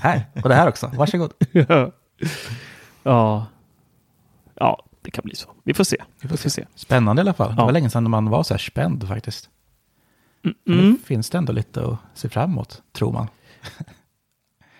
[0.00, 0.90] här, och det här också.
[0.94, 1.32] Varsågod.
[3.02, 3.46] ja.
[4.54, 5.50] ja, det kan bli så.
[5.64, 5.96] Vi får se.
[6.20, 6.66] Vi Vi får se.
[6.74, 7.48] Spännande i alla fall.
[7.56, 7.64] Det Ja.
[7.64, 9.50] var länge sedan man var så här spänd faktiskt.
[10.42, 10.90] Men Mm.
[10.90, 13.28] nu finns det ändå lite att se fram emot, tror man.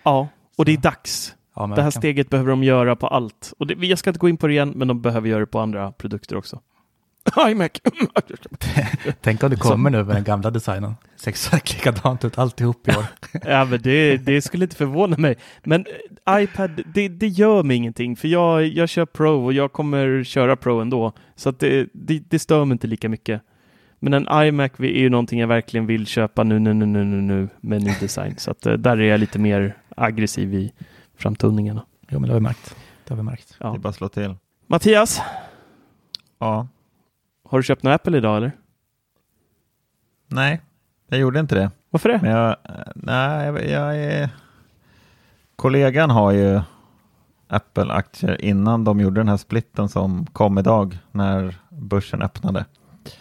[0.03, 1.35] Ja, och det är dags.
[1.55, 3.53] Ja, Det här steget behöver de göra på allt.
[3.57, 5.45] Och det, jag ska inte gå in på det igen, men de behöver göra det
[5.45, 6.59] på andra produkter också.
[7.49, 7.71] iMac.
[9.21, 10.95] Tänk om det kommer nu med den gamla designen.
[11.15, 13.05] Ser exakt likadant ut alltihop i år.
[13.45, 15.35] ja, men det, det skulle inte förvåna mig.
[15.63, 15.85] Men
[16.27, 20.23] eh, iPad, det, det gör mig ingenting, för jag, jag kör Pro och jag kommer
[20.23, 21.13] köra Pro ändå.
[21.35, 23.41] Så att det, det, det stör mig inte lika mycket.
[23.99, 27.21] Men en iMac är ju någonting jag verkligen vill köpa nu, nu, nu, nu, nu,
[27.21, 28.35] nu med ny design.
[28.37, 30.71] Så att eh, där är jag lite mer aggressiv i
[31.21, 31.85] framtoningarna.
[32.09, 32.75] Jo, men det har vi märkt.
[33.07, 33.55] Det har vi märkt.
[33.59, 33.77] Det är Ja.
[33.77, 34.35] bara att slå till.
[34.67, 35.21] Mattias,
[36.39, 36.67] Ja,
[37.49, 38.51] har du köpt någon Apple idag eller?
[40.27, 40.61] nej,
[41.07, 41.71] jag gjorde inte det.
[41.89, 42.19] Varför det?
[42.21, 42.55] Men jag,
[42.95, 44.29] nej, jag, jag är...
[45.55, 46.61] Kollegan har ju
[47.47, 52.65] Apple-aktier innan de gjorde den här splitten som kom idag när börsen öppnade.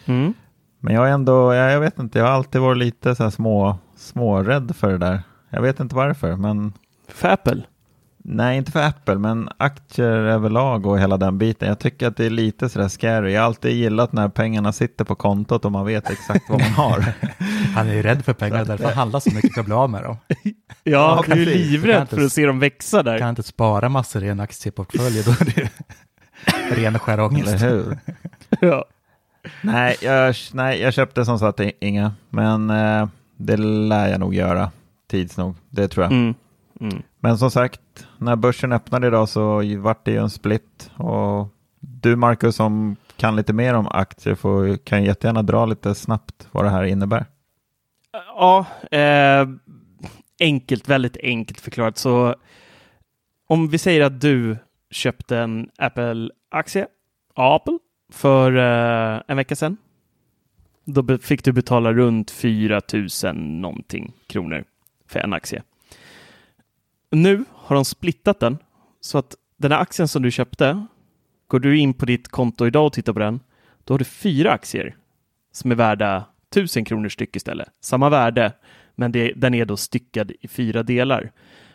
[0.05, 0.35] Mm.
[0.79, 3.31] Men jag är ändå, jag, jag vet inte, jag har alltid varit lite så här
[3.31, 5.23] små, smårädd för det där.
[5.51, 6.73] Jag vet inte varför, men
[7.09, 7.63] För Apple?
[8.33, 11.69] Nej, inte för Apple, men aktier överlag och hela den biten.
[11.69, 13.33] Jag tycker att det är lite sådär scary.
[13.33, 16.71] Jag har alltid gillat när pengarna sitter på kontot och man vet exakt vad man
[16.71, 17.05] har.
[17.75, 19.91] Han är ju rädd för pengar, därför han handlar så mycket för att bli av
[19.91, 20.17] med dem.
[20.85, 23.19] Ja, du är ju livrädd för att se dem växa där.
[23.19, 25.71] Kan inte spara massor i en aktieportfölj, då är det
[26.77, 27.65] ren och skär Eller ångest.
[27.65, 27.99] hur?
[28.61, 28.85] Ja.
[29.63, 34.71] Nej jag, nej, jag köpte som sagt inga, men eh, det lär jag nog göra
[35.11, 35.57] tids nog.
[35.71, 36.13] Det tror jag.
[36.13, 36.35] Mm.
[36.81, 37.03] Mm.
[37.21, 40.91] Men som sagt, när börsen öppnade idag så vart det ju en split.
[40.97, 41.49] Och
[41.81, 46.65] du Marcus som kan lite mer om aktier får, kan jättegärna dra lite snabbt vad
[46.65, 47.27] det här innebär.
[48.13, 49.49] Ja, eh,
[50.41, 51.99] enkelt, väldigt enkelt förklarat.
[51.99, 52.35] Så
[53.47, 54.57] om vi säger att du
[54.91, 56.87] köpte en Apple-aktie,
[57.35, 57.79] Apple,
[58.13, 59.77] för eh, en vecka sedan.
[60.85, 62.81] Då fick du betala runt 4
[63.25, 64.65] 000 någonting kronor
[65.09, 65.63] för en aktie.
[67.11, 68.59] Nu har de splittat den
[69.01, 70.87] så att den här aktien som du köpte,
[71.49, 73.41] går du in på ditt konto idag och tittar på den,
[73.85, 74.97] då har du fyra aktier
[75.53, 77.69] som är värda 1000 kronor styck istället.
[77.81, 78.53] Samma värde,
[78.95, 81.33] men det, den är då styckad i fyra delar.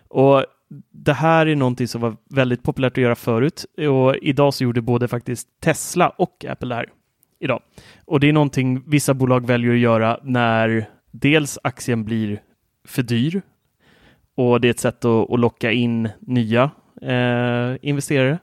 [0.08, 0.46] Och
[0.92, 4.82] det här är någonting som var väldigt populärt att göra förut och idag så gjorde
[4.82, 6.90] både faktiskt Tesla och Apple det här
[7.40, 7.62] idag.
[8.06, 12.42] Och det är någonting vissa bolag väljer att göra när dels aktien blir
[12.88, 13.42] för dyr
[14.36, 16.72] och det är ett sätt att, att locka in nya
[17.02, 18.40] eh, investerare,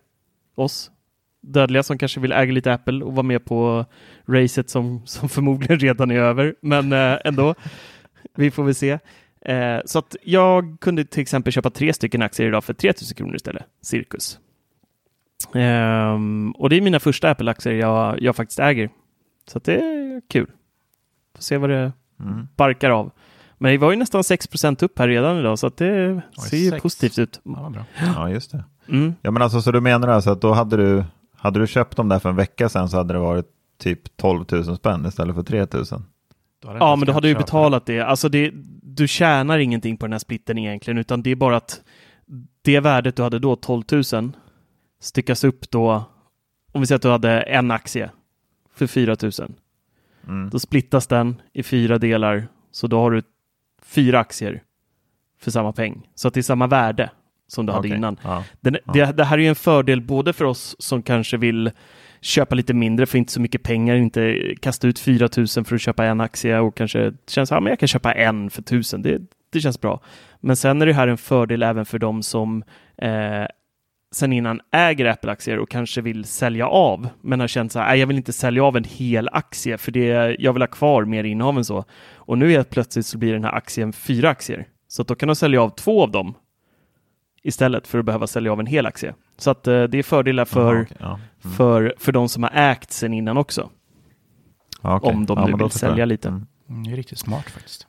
[0.54, 0.90] oss
[1.40, 3.84] dödliga som kanske vill äga lite Apple och vara med på
[4.26, 7.54] racet som, som förmodligen redan är över, men eh, ändå.
[8.36, 8.98] Vi får väl se.
[9.40, 13.36] Eh, så att jag kunde till exempel köpa tre stycken aktier idag för 3000 kronor
[13.36, 14.38] istället, cirkus.
[15.54, 18.90] Ehm, och det är mina första Apple-aktier jag, jag faktiskt äger.
[19.46, 20.50] Så det är kul.
[21.34, 22.48] Får se vad det Mm.
[22.56, 23.10] barkar av.
[23.62, 26.56] Men det var ju nästan 6% upp här redan idag, så att det Oj, ser
[26.56, 26.82] ju sex.
[26.82, 27.40] positivt ut.
[27.44, 27.72] Ja.
[28.16, 28.64] Ja, just det.
[28.88, 29.14] Mm.
[29.22, 31.04] Ja, men alltså så du menar alltså att då hade du,
[31.36, 33.46] hade du köpt dem där för en vecka sedan så hade det varit
[33.78, 35.66] typ 12 000 spänn istället för 3 000?
[35.68, 38.00] Då har den Ja, men då hade du betalat det.
[38.00, 38.50] Alltså det,
[38.82, 41.80] du tjänar ingenting på den här splitten egentligen, utan det är bara att
[42.62, 44.32] det värdet du hade då, 12 000,
[45.00, 46.04] styckas upp då,
[46.72, 48.10] om vi säger att du hade en aktie
[48.74, 49.32] för 4 000.
[50.28, 50.50] Mm.
[50.50, 53.22] Då splittas den i fyra delar, så då har du
[53.94, 54.62] fyra aktier
[55.40, 56.08] för samma peng.
[56.14, 57.10] Så att det är samma värde
[57.46, 57.96] som du hade Okej.
[57.96, 58.18] innan.
[58.22, 58.44] Ja.
[58.60, 61.70] Den, det, det här är ju en fördel både för oss som kanske vill
[62.20, 65.80] köpa lite mindre för inte så mycket pengar, inte kasta ut 4 000 för att
[65.80, 69.02] köpa en aktie och kanske känns att ja, men jag kan köpa en för 1000.
[69.02, 69.20] Det,
[69.52, 70.00] det känns bra.
[70.40, 72.64] Men sen är det här en fördel även för de som
[72.96, 73.46] eh,
[74.12, 78.00] sen innan äger Apple-aktier och kanske vill sälja av, men har känt så här, "Nej,
[78.00, 81.24] jag vill inte sälja av en hel aktie för det, jag vill ha kvar mer
[81.24, 81.84] innehav än så.
[82.14, 84.66] Och nu helt plötsligt så blir den här aktien fyra aktier.
[84.88, 86.34] Så att då kan de sälja av två av dem
[87.42, 89.14] istället för att behöva sälja av en hel aktie.
[89.36, 91.06] Så att eh, det är fördelar för, Jaha, okej, ja.
[91.44, 91.56] Mm.
[91.56, 93.70] för, för de som har ägt sen innan också.
[94.82, 95.14] Ja, okej.
[95.14, 95.92] Om de Ja, nu vill förstår jag.
[95.92, 96.28] sälja lite.
[96.28, 96.46] Mm.
[96.68, 97.86] Mm, det är riktigt smart faktiskt.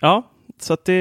[0.00, 0.22] Ja,
[0.58, 0.94] så att det,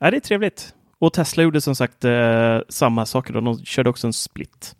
[0.00, 0.74] ja, det är trevligt.
[1.00, 3.32] Och Tesla gjorde som sagt eh, samma saker.
[3.34, 3.40] Då.
[3.40, 4.76] De körde också en split.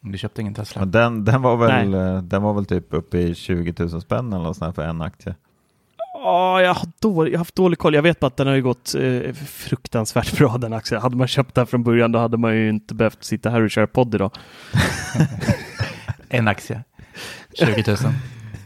[0.00, 0.80] Du köpte ingen Tesla?
[0.80, 4.32] Men den, den, var väl, eh, den var väl typ uppe i 20 000 spänn
[4.32, 5.34] eller något sånt här för en aktie?
[6.14, 7.94] Ja, jag har, dålig, jag har haft dålig koll.
[7.94, 11.00] Jag vet bara att den har ju gått eh, fruktansvärt bra den aktien.
[11.02, 13.70] Hade man köpt den från början då hade man ju inte behövt sitta här och
[13.70, 14.30] köra podd idag.
[16.28, 16.84] En aktie.
[17.54, 17.96] 20 000.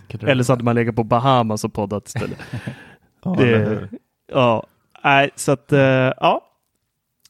[0.08, 2.38] Kan du- Eller så hade man legat på Bahamas och poddat istället.
[3.24, 3.88] Ja, Det-?
[4.32, 4.66] Ja,
[5.04, 6.40] nej, så att eh, ja.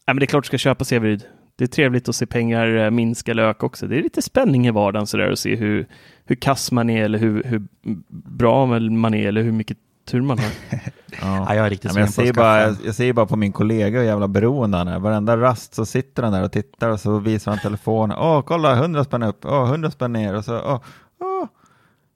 [0.06, 1.24] Men det är klart du ska köpa Severyd.
[1.58, 3.86] Det är trevligt att se pengar eh, minska eller öka också.
[3.86, 5.86] Det är lite spänning i vardagen sådär att se hur,
[6.24, 7.62] hur kass man är eller hur, hur
[8.10, 10.50] bra man är eller hur mycket tur man har.
[11.20, 11.46] Ja.
[11.48, 14.06] Ja, jag är riktigt Ja, jag, ser bara, jag ser bara på min kollega hur
[14.06, 14.98] jävla beroende han är.
[14.98, 18.16] Varenda rast så sitter han där och tittar och så visar han telefonen.
[18.18, 20.80] Åh, kolla, 100 spänn upp, åh, 100 spänn ner och så, åh,
[21.20, 21.46] åh.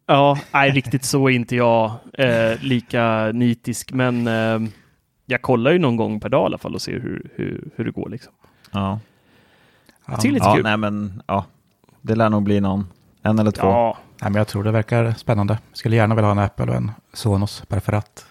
[0.06, 4.70] Ja, nej, riktigt så är inte jag eh, lika nitisk, men eh,
[5.30, 7.84] jag kollar ju någon gång per dag i alla fall och ser hur, hur, hur
[7.84, 8.08] det går.
[8.08, 8.32] Liksom.
[8.72, 8.98] Ja,
[10.06, 10.62] det är lite ja kul.
[10.62, 11.44] nej men ja,
[12.00, 12.86] det lär nog bli någon,
[13.22, 13.66] en eller två.
[13.66, 15.58] Ja, Nej, men jag tror det verkar spännande.
[15.72, 18.26] Skulle gärna vilja ha en Apple och en Sonos per för att.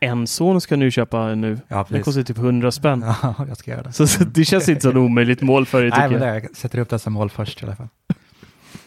[0.00, 1.58] en son ska nu köpa nu.
[1.68, 2.04] Ja, precis.
[2.04, 3.04] kostar typ 100 spänn.
[3.22, 3.92] Ja, jag ska göra det.
[3.92, 6.34] Så, så det känns inte som ett omöjligt mål för dig Nej, men jag.
[6.34, 7.88] det, jag sätter upp dessa mål först i alla fall.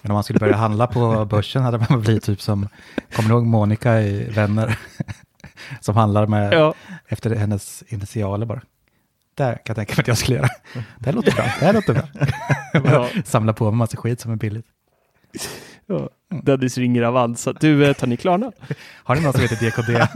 [0.01, 2.67] Men om man skulle börja handla på börsen hade man blivit typ som,
[3.15, 4.79] kommer du ihåg Monica i Vänner?
[5.79, 6.73] Som handlar med, Ja.
[7.07, 8.61] efter hennes initialer bara.
[9.35, 10.49] Där kan jag tänka mig att jag skulle göra.
[10.99, 12.03] Det här låter bra, det här låter bra.
[12.91, 13.09] Ja.
[13.25, 14.65] Samla på mig massa skit som är billigt.
[15.85, 16.09] Ja.
[16.43, 17.53] Dennis ringer Avanza.
[17.53, 18.51] Du, eh, tar ni Klarna?
[19.03, 20.07] Har ni någon som heter DKD?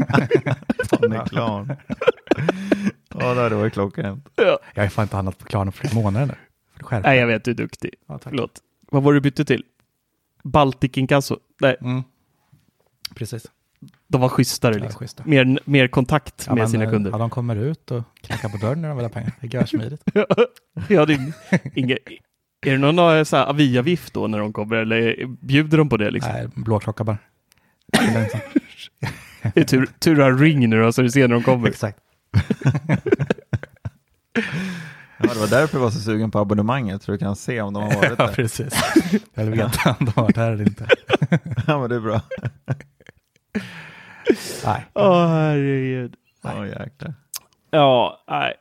[1.01, 1.77] Han är klar.
[3.19, 4.29] Ja, det hade varit klockrent.
[4.35, 4.59] Ja.
[4.73, 6.35] Jag har fan inte handlat på Klarna på flera månader nu.
[7.03, 7.93] Nej, jag vet, du är duktig.
[8.07, 8.23] Ja, tack.
[8.29, 8.51] Förlåt.
[8.91, 9.63] Vad var du bytte till?
[10.43, 11.37] Baltic Inkasso?
[11.61, 12.03] Nej, Mm.
[13.15, 13.45] Precis.
[14.07, 14.99] De var schysstare Ja, liksom.
[14.99, 15.23] schyssta.
[15.25, 17.11] Mer, mer kontakt Ja, med men, sina eh, kunder.
[17.11, 19.31] Ja, de kommer ut och knackar på dörren när de vill ha pengar.
[19.41, 20.01] Det är görsmidigt.
[20.89, 21.33] ja, det är,
[21.73, 21.97] inga,
[22.65, 26.11] är det någon så här aviavgift då när de kommer eller bjuder de på det
[26.11, 26.31] liksom?
[26.33, 27.17] Nej, blå klocka bara.
[29.53, 31.69] Det är tur, tur att ring nu då, så du ser när de kommer.
[31.69, 31.99] Exakt.
[35.19, 37.73] Ja, det var därför jag var så sugen på abonnemanget, så du kan se om
[37.73, 38.33] de har varit Ja, där.
[38.33, 38.73] precis.
[39.33, 40.87] Jag vill veta om de har varit här eller inte.
[41.67, 42.21] Ja, men det är bra.
[44.65, 44.85] Nej.
[44.93, 46.15] Åh, herregud.
[46.41, 47.13] Ja, jäklar.
[47.71, 48.53] Ja, nej.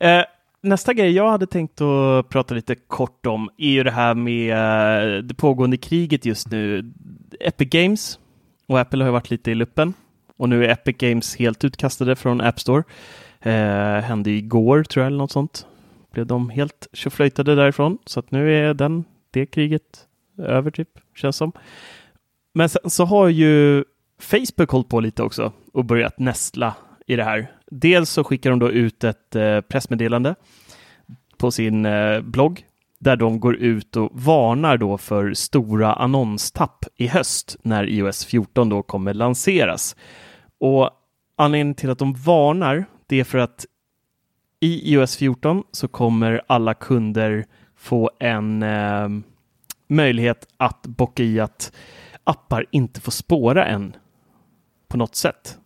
[0.00, 0.24] Eh,
[0.60, 4.52] nästa grej jag hade tänkt att prata lite kort om är ju det här med
[4.52, 6.92] eh, det pågående kriget just nu.
[7.40, 8.18] Epic Games
[8.66, 9.94] och Apple har ju varit lite i luppen
[10.36, 12.82] och nu är Epic Games helt utkastade från App Store.
[13.40, 15.66] Eh, hände igår tror jag eller något sånt.
[16.12, 20.06] Blev de helt tjoflöjtade därifrån så att nu är den, det kriget
[20.38, 21.52] över typ, känns som.
[22.54, 23.84] Men sen så har ju
[24.20, 26.74] Facebook hållit på lite också och börjat nästla
[27.06, 27.52] i det här.
[27.70, 30.34] Dels så skickar de då ut ett eh, pressmeddelande
[31.38, 32.64] på sin eh, blogg
[32.98, 38.68] där de går ut och varnar då för stora annonstapp i höst när iOS 14
[38.68, 39.96] då kommer lanseras.
[40.58, 40.90] Och
[41.36, 43.66] anledningen till att de varnar det är för att
[44.60, 47.44] i iOS 14 så kommer alla kunder
[47.76, 49.08] få en eh,
[49.88, 51.72] möjlighet att bocka i att
[52.24, 53.96] appar inte får spåra en
[54.90, 55.56] på något sätt.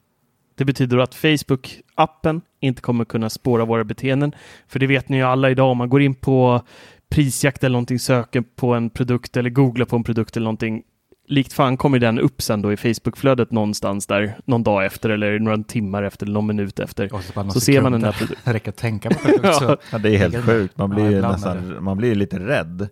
[0.54, 4.32] Det betyder att Facebook-appen inte kommer kunna spåra våra beteenden.
[4.68, 6.62] För det vet ni ju alla idag om man går in på
[7.08, 10.82] prisjakt eller någonting, söker på en produkt eller googlar på en produkt eller någonting.
[11.28, 15.38] Likt fan kommer den upp sen då i Facebook-flödet någonstans där någon dag efter eller
[15.38, 17.10] några timmar efter eller någon minut efter.
[17.52, 18.42] Så, ser man den där produkten.
[18.44, 19.76] Det räcker att tänka på produkt så.
[19.92, 19.98] Ja.
[19.98, 20.78] Det är helt sjukt.
[20.78, 22.88] Man blir Ja, nästan, man blir lite rädd.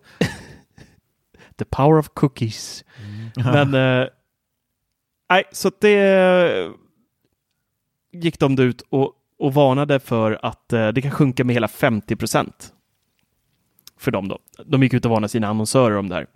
[1.58, 2.84] The power of cookies.
[3.36, 4.06] Men eh,
[5.32, 6.70] nej, så det eh,
[8.12, 12.16] gick de ut och, och varnade för att eh, det kan sjunka med hela 50
[12.16, 12.72] procent.
[13.98, 14.38] För dem då.
[14.66, 16.26] De gick ut och varnade sina annonsörer om det här.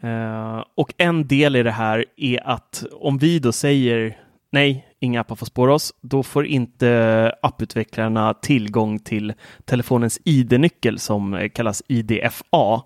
[0.00, 4.18] Eh, och en del i det här är att om vi då säger
[4.50, 11.48] nej, inga appar får spåra oss, då får inte apputvecklarna tillgång till telefonens ID-nyckel som
[11.54, 12.82] kallas IDFA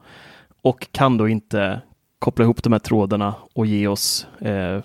[0.63, 1.81] och kan då inte
[2.21, 4.83] koppla ihop de här trådarna och ge oss eh,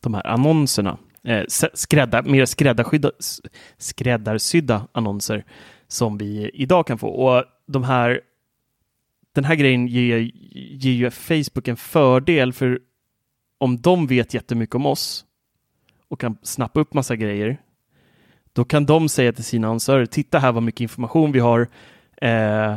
[0.00, 0.98] de här annonserna.
[1.22, 3.10] Eh, skrädda, mer skräddarsydda,
[3.78, 5.44] skräddarsydda annonser
[5.88, 7.08] som vi idag kan få.
[7.08, 8.20] Och de här,
[9.34, 12.78] den här grejen ger, ger ju Facebook en fördel för
[13.58, 15.24] om de vet jättemycket om oss
[16.08, 17.60] och kan snappa upp massa grejer,
[18.52, 21.68] då kan de säga till sina annonsörer, titta här vad mycket information vi har.
[22.16, 22.76] Eh,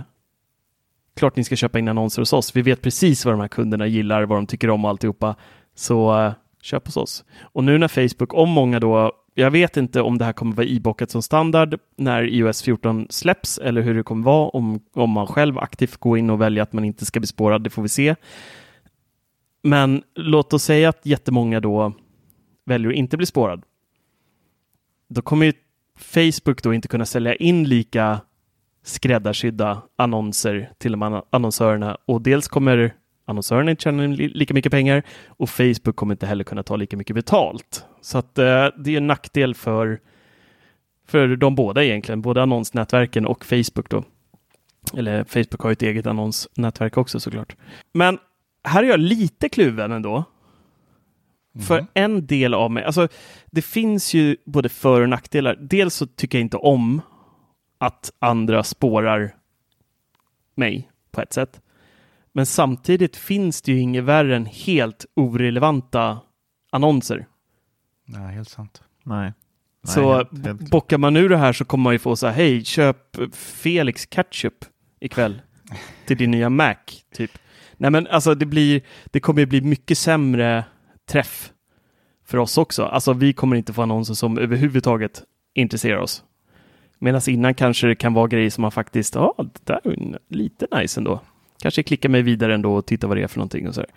[1.17, 2.56] klart ni ska köpa in annonser hos oss.
[2.56, 5.36] Vi vet precis vad de här kunderna gillar, vad de tycker om och alltihopa.
[5.75, 7.25] Så uh, köp hos oss.
[7.41, 10.65] Och nu när Facebook, om många då, jag vet inte om det här kommer vara
[10.65, 15.27] ibockat som standard när iOS 14 släpps eller hur det kommer vara om, om man
[15.27, 17.89] själv aktivt går in och väljer att man inte ska bli spårad, det får vi
[17.89, 18.15] se.
[19.63, 21.93] Men låt oss säga att jättemånga då
[22.65, 23.63] väljer att inte bli spårad.
[25.10, 25.53] Då kommer ju
[25.97, 28.19] Facebook då inte kunna sälja in lika
[28.88, 32.93] skräddarsydda annonser till de annonsörerna och dels kommer
[33.26, 36.97] annonsörerna inte tjäna li- lika mycket pengar och Facebook kommer inte heller kunna ta lika
[36.97, 37.86] mycket betalt.
[38.02, 40.00] Så att eh, det är en nackdel för,
[41.08, 44.04] för de båda egentligen, både annonsnätverken och Facebook då.
[44.97, 47.56] Eller Facebook har ju ett eget annonsnätverk också såklart.
[47.93, 48.19] Men
[48.63, 50.23] här är jag lite kluven ändå.
[51.67, 53.08] För en del av mig, alltså
[53.52, 55.56] det finns ju både för och nackdelar.
[55.62, 57.02] Dels så tycker jag inte om
[57.78, 59.36] att andra spårar
[60.56, 61.62] mig på ett sätt.
[62.34, 66.19] Men samtidigt finns det ju inget värre än helt orelevanta
[66.71, 67.25] annonser.
[68.06, 68.82] Nej, helt sant.
[69.04, 69.34] Nej.
[69.82, 70.69] Nej, så helt- helt klart.
[70.71, 74.06] bockar man ur det här så kommer man ju få så här, hej, köp Felix
[74.06, 74.65] ketchup
[75.00, 75.42] ikväll
[76.06, 76.75] till din nya Mac,
[77.13, 77.32] typ.
[77.78, 80.65] Nej men alltså det blir, det kommer ju bli mycket sämre
[81.10, 81.52] träff
[82.25, 82.84] för oss också.
[82.84, 85.23] Alltså vi kommer inte få annonser som överhuvudtaget
[85.54, 86.23] intresserar oss.
[87.00, 90.67] Medan innan kanske det kan vara grejer som man faktiskt, ja, det där är lite
[90.71, 91.21] nice ändå.
[91.62, 93.89] Kanske klicka mig vidare ändå och titta vad det är för någonting och så där.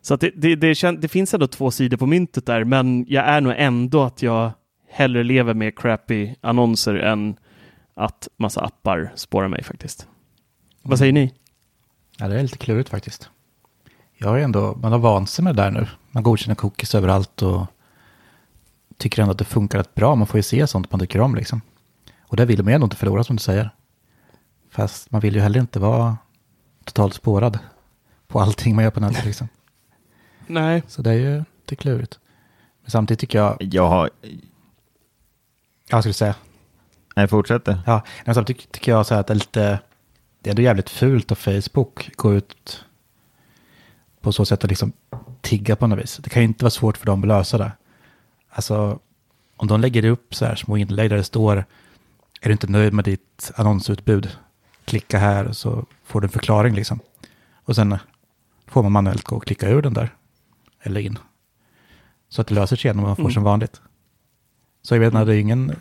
[0.00, 3.06] Så att det, det, det, kän- det finns ändå två sidor på myntet där, men
[3.08, 4.50] jag är nog ändå att jag
[4.90, 7.36] hellre lever med crappy annonser än
[7.94, 10.06] att massa appar spårar mig faktiskt.
[10.82, 11.32] Vad säger ni?
[12.18, 13.30] Ja, det är lite klurigt faktiskt.
[14.14, 15.86] Jag är ändå, man har vant sig med det där nu.
[16.10, 17.66] Man godkänner cookies överallt och
[18.96, 20.14] tycker ändå att det funkar rätt bra.
[20.14, 21.60] Man får ju se sånt man tycker om liksom.
[22.28, 23.70] Och det vill man ju ändå inte förlora som du säger.
[24.70, 26.16] Fast man vill ju heller inte vara
[26.84, 27.58] totalt spårad
[28.26, 29.48] på allting man gör på nätet liksom.
[30.46, 30.82] Nej.
[30.88, 32.18] Så det är ju det är klurigt.
[32.82, 34.10] Men samtidigt tycker jag, Jag har...
[35.88, 36.34] jag skulle säga,
[37.16, 37.78] Nej, fortsätter.
[37.86, 39.78] Ja, men samtidigt tycker jag så här att det är lite,
[40.40, 42.84] det är ändå jävligt fult av Facebook gå ut
[44.20, 44.92] på så sätt att liksom
[45.40, 46.16] tigga på något vis.
[46.16, 47.72] Det kan ju inte vara svårt för dem att lösa det.
[48.50, 48.98] Alltså,
[49.56, 51.64] om de lägger upp så här små inlägg där det står,
[52.40, 54.36] är du inte nöjd med ditt annonsutbud?
[54.84, 57.00] Klicka här och så får du en förklaring liksom.
[57.64, 57.98] Och sen
[58.66, 60.14] får man manuellt gå och klicka ur den där,
[60.82, 61.18] eller in.
[62.28, 63.32] Så att det löser sig genom att man får Mm.
[63.32, 63.80] som vanligt.
[64.82, 65.72] Så jag vet inte, det är ingen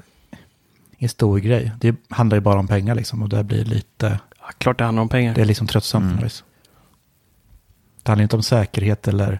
[0.97, 1.71] en stor grej.
[1.79, 5.01] Det handlar ju bara om pengar liksom och det blir lite, Ja, klart det handlar
[5.03, 5.35] om pengar.
[5.35, 6.29] det är liksom tröttsamt Mm.
[8.03, 9.39] Det handlar inte om säkerhet eller,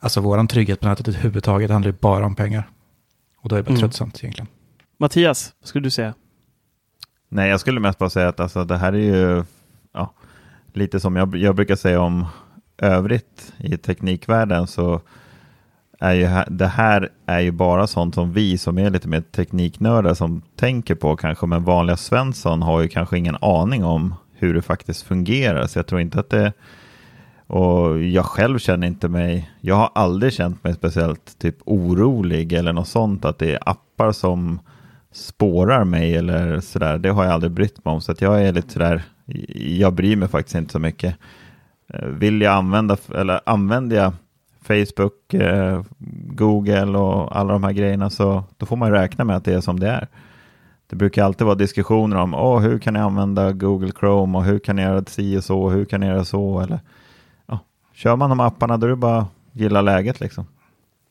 [0.00, 2.70] alltså våran trygghet på nätet överhuvudtaget handlar ju bara om pengar.
[3.38, 3.80] Och då är det bara Mm.
[3.80, 4.48] tröttsamt egentligen.
[5.02, 6.14] Mattias, vad skulle du säga?
[7.28, 9.44] Nej, jag skulle mest bara säga att alltså, det här är ju
[9.92, 10.14] ja,
[10.72, 12.26] lite som jag, jag brukar säga om
[12.78, 15.00] övrigt i teknikvärlden så
[16.00, 20.14] är ju det här är ju bara sånt som vi som är lite mer tekniknördar
[20.14, 24.62] som tänker på kanske, men vanliga Svensson har ju kanske ingen aning om hur det
[24.62, 25.66] faktiskt fungerar.
[25.66, 26.52] Så jag tror inte att det,
[27.46, 32.72] och jag själv känner inte mig, jag har aldrig känt mig speciellt typ orolig eller
[32.72, 34.60] något sånt, att det är appar som
[35.12, 36.98] spårar mig eller sådär.
[36.98, 38.00] Det har jag aldrig brytt mig om.
[38.00, 39.02] Så att jag är lite sådär,
[39.56, 41.16] jag bryr mig faktiskt inte så mycket.
[41.88, 44.12] Eh, vill jag använda, eller använder jag
[44.62, 45.82] Facebook, eh,
[46.26, 49.60] Google och alla de här grejerna så då får man räkna med att det är
[49.60, 50.08] som det är.
[50.86, 54.58] Det brukar alltid vara diskussioner om oh, hur kan jag använda Google Chrome och hur
[54.58, 56.80] kan jag göra si och så, och hur kan jag göra så eller
[57.46, 57.58] ja,
[57.94, 60.46] kör man de apparna då är det bara att gilla läget liksom.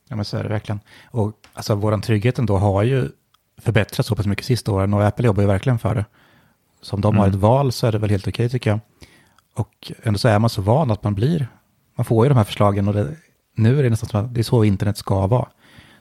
[0.08, 0.80] Ja men så är det verkligen.
[1.06, 3.10] Och alltså våran trygghet ändå har ju
[3.58, 6.06] förbättrats så pass mycket sista åren och Apple jobbar ju verkligen för det.
[6.82, 7.36] Så om de har Mm.
[7.36, 8.80] ett val så är det väl helt okej tycker jag.
[9.56, 11.48] Och ändå så är man så van att man blir,
[11.98, 13.16] man får ju de här förslagen och det,
[13.56, 15.48] nu är det nästan som att det är så internet ska vara.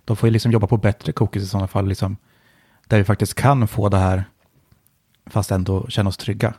[0.05, 2.17] De får ju liksom jobba på bättre cookies i sådana fall, liksom,
[2.89, 4.25] där vi faktiskt kan få det här
[5.27, 6.55] fast ändå känna oss trygga.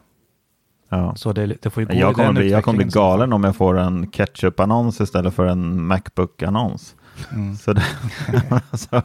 [0.89, 1.15] Ja.
[1.15, 3.55] Så det, det får ju gå Jag kommer, bli, jag kommer bli galen om jag
[3.55, 6.95] får en ketchup-annons istället för en Macbook-annons.
[7.31, 7.55] Mm.
[7.55, 7.83] Så det,
[8.71, 9.01] alltså,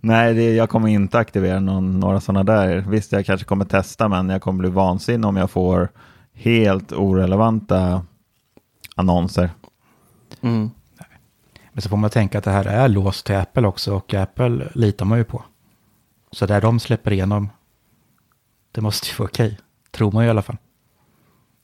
[0.00, 2.84] nej, det, jag kommer inte aktivera någon, några sådana där.
[2.88, 5.88] Visst, jag kanske kommer testa, men jag kommer bli vansinnig om jag får
[6.32, 8.02] helt orelevanta
[8.94, 9.50] annonser.
[10.40, 10.70] Mm.
[11.72, 14.68] Men så får man tänka att det här är låst till Apple också och Apple
[14.74, 15.44] litar man ju på.
[16.32, 17.50] Så där de släpper igenom,
[18.72, 19.58] det måste ju vara okej.
[19.90, 20.56] Tror man ju i alla fall.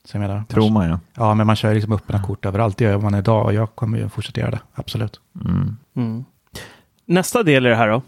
[0.03, 0.99] Så jag menar, Tror man ja.
[1.13, 2.77] Ja, men man kör liksom öppna kort överallt.
[2.77, 4.61] Det gör man idag och jag kommer ju fortsätta göra det.
[4.73, 5.21] Absolut.
[5.45, 5.77] Mm.
[5.95, 6.25] Mm.
[7.05, 8.01] Nästa del i det här då.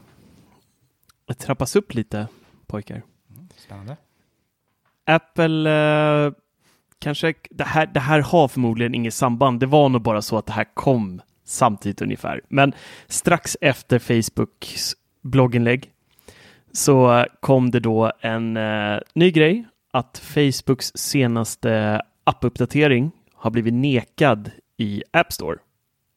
[1.27, 2.27] Det trappas upp lite,
[2.67, 3.01] pojkar.
[3.57, 3.97] Spännande.
[5.05, 5.71] Apple
[6.25, 6.31] eh,
[6.99, 9.59] kanske, det här, det här har förmodligen inget samband.
[9.59, 12.41] Det var nog bara så att det här kom samtidigt ungefär.
[12.47, 12.73] Men
[13.07, 15.91] strax efter Facebooks blogginlägg
[16.71, 24.51] så kom det då en eh, ny grej att Facebooks senaste appuppdatering har blivit nekad
[24.77, 25.57] i App Store.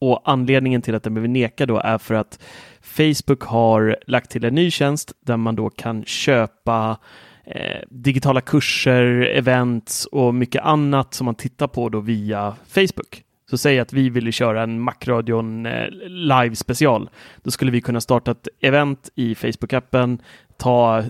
[0.01, 2.43] Och anledningen till att den blev nekad då är för att
[2.81, 6.99] Facebook har lagt till en ny tjänst där man då kan köpa
[7.45, 13.23] eh, digitala kurser, events och mycket annat som man tittar på då via Facebook.
[13.51, 17.11] Så säg att vi ville köra en Macradion eh, live special.
[17.43, 20.19] Då skulle vi kunna starta ett event i Facebook-appen,
[20.57, 21.05] ta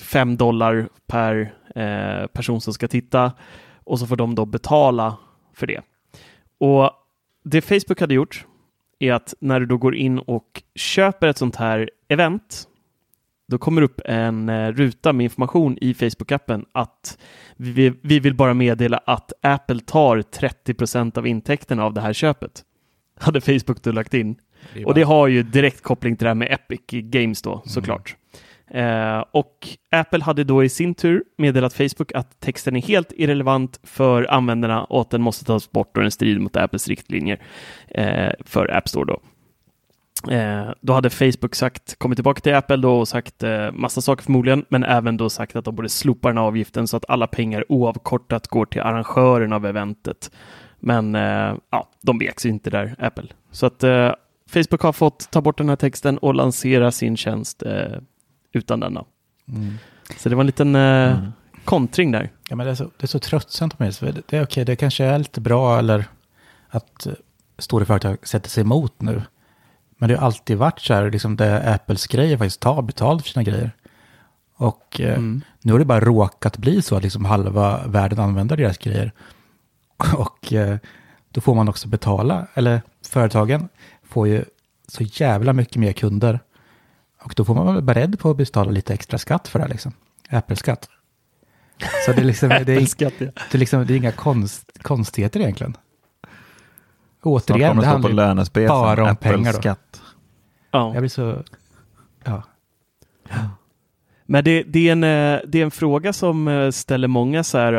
[0.00, 3.32] 5 dollar per eh, person som ska titta
[3.84, 5.16] och så får de då betala
[5.54, 5.80] för det.
[6.58, 6.90] Och
[7.44, 8.46] det Facebook hade gjort
[8.98, 12.68] är att när du då går in och köper ett sånt här event
[13.48, 17.18] då kommer det upp en eh, ruta med information i Facebook-appen att
[17.56, 22.64] vi, vi vill bara meddela att Apple tar 30% av intäkterna av det här köpet.
[23.20, 24.36] Hade Facebook då lagt in.
[24.86, 28.16] Och det har ju direkt koppling till det här med Epic Games då, såklart.
[28.70, 33.80] Eh, och Apple hade då i sin tur meddelat Facebook att texten är helt irrelevant
[33.82, 37.40] för användarna och att den måste tas bort och den strider mot Apples riktlinjer
[37.88, 39.20] eh, för App Store då.
[40.30, 44.24] Eh, då hade Facebook sagt, kommit tillbaka till Apple då och sagt eh, massa saker
[44.24, 47.26] förmodligen, men även då sagt att de borde slopa den här avgiften så att alla
[47.26, 50.30] pengar oavkortat går till arrangören av eventet
[50.80, 53.28] Men eh, ja, de veks ju inte där, Apple.
[53.50, 54.12] Så att eh,
[54.50, 57.98] Facebook har fått ta bort den här texten och lansera sin tjänst eh,
[58.52, 59.04] utan denna.
[59.48, 59.74] Mm.
[60.16, 61.18] Så det var en liten eh,
[61.64, 62.30] kontring där.
[62.48, 63.74] Ja, men det, är så, det är så tröttsamt.
[63.94, 66.04] Så det, det är okej, det kanske är lite bra eller
[66.68, 67.12] att eh,
[67.58, 69.22] stora företag sätter sig emot nu.
[69.98, 73.28] Men det har alltid varit så här, liksom det Apples grejer faktiskt tar betalt för
[73.30, 73.70] sina grejer.
[74.56, 75.42] Och eh, Mm.
[75.62, 79.12] nu har det bara råkat bli så att liksom halva världen använder deras grejer.
[80.16, 80.76] Och eh,
[81.30, 83.68] då får man också betala, eller företagen
[84.04, 84.44] får ju
[84.88, 86.40] så jävla mycket mer kunder.
[87.22, 89.70] Och då får man vara beredd på att betala lite extra skatt för det här
[89.70, 89.92] liksom.
[90.30, 90.88] Apple-skatt.
[92.06, 92.64] Så det är liksom, det är,
[93.50, 95.76] det är liksom, det är inga konst, konstigheter egentligen.
[97.22, 98.10] Återigen, det handlar
[98.68, 99.58] bara om pengar då.
[100.76, 100.90] Ja.
[100.94, 101.42] Jag blir så,
[102.24, 102.42] ja.
[104.26, 107.58] Men det, det, är en, eh, det är en fråga som eh, ställer många så
[107.58, 107.72] här,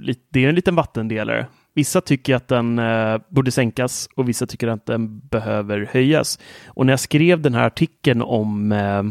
[0.00, 1.46] lit- det är en liten vattendelare.
[1.74, 6.38] Vissa tycker att den eh, borde sänkas och vissa tycker att den behöver höjas.
[6.66, 9.02] Och när jag skrev den här artikeln om eh,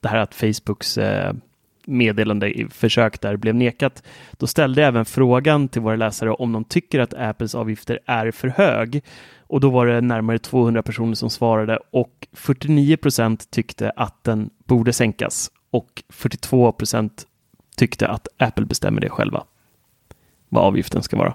[0.00, 0.98] det här att Facebooks
[1.86, 6.52] meddelande i försök där blev nekat, då ställde jag även frågan till våra läsare om
[6.52, 9.02] de tycker att Apples avgifter är för hög.
[9.52, 14.50] Och då var det närmare 200 personer som svarade och 49 procent tyckte att den
[14.64, 17.26] borde sänkas och 42 procent
[17.76, 19.44] tyckte att Apple bestämmer det själva.
[20.48, 21.34] Vad avgiften ska vara.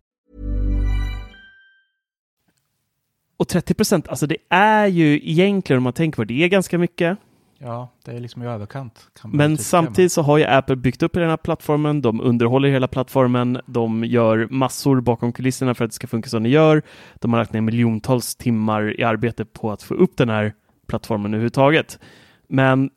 [3.41, 6.77] Och 30 procent, alltså det är ju egentligen om man tänker på det, är ganska
[6.77, 7.17] mycket.
[7.57, 9.07] ja, det är liksom i överkant.
[9.23, 13.61] Men samtidigt så har ju Apple byggt upp den här plattformen, de underhåller hela plattformen,
[13.65, 16.81] de gör massor bakom kulisserna för att det ska funka som det gör.
[17.15, 20.53] De har lagt ner miljontals timmar i arbete på att få upp den här
[20.87, 21.99] plattformen överhuvudtaget.
[22.47, 22.89] Men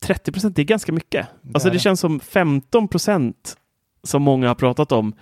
[0.00, 1.26] 30 procent, det är ganska mycket.
[1.54, 1.78] Alltså det det.
[1.78, 3.56] känns som 15 procent
[4.02, 5.14] som många har pratat om.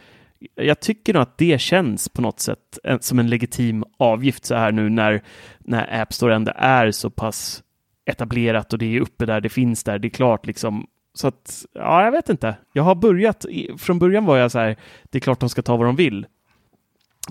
[0.54, 4.54] Jag tycker nog att det känns på något sätt en- som en legitim avgift så
[4.54, 5.22] här nu när,
[5.58, 7.62] när App Store ändå är så pass
[8.06, 10.86] etablerat och det är uppe där, det finns där, det är klart liksom.
[11.14, 12.56] Så att, ja, jag vet inte.
[12.72, 13.44] Jag har börjat,
[13.78, 14.76] från början var jag så här,
[15.10, 16.26] det är klart de ska ta vad de vill.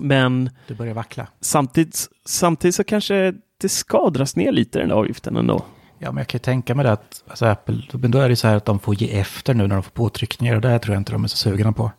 [0.00, 1.26] Men Du börjar vackla.
[1.40, 5.64] samtidigt, samtidigt så kanske det ska dras ner lite den där avgiften ändå.
[5.98, 8.36] Ja, men jag kan ju tänka mig det att alltså Apple, men då är det
[8.36, 10.94] så här att de får ge efter nu när de får påtryckningar och det tror
[10.94, 11.90] jag inte de är så sugna på.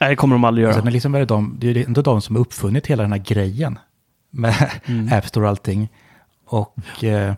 [0.00, 0.74] Nej, det kommer de aldrig göra.
[0.74, 3.02] Sen är liksom är det, de, det är ju ändå de som har uppfunnit hela
[3.02, 3.78] den här grejen
[4.30, 5.12] med Mm.
[5.18, 5.88] App Store och allting.
[6.46, 7.34] Och eh,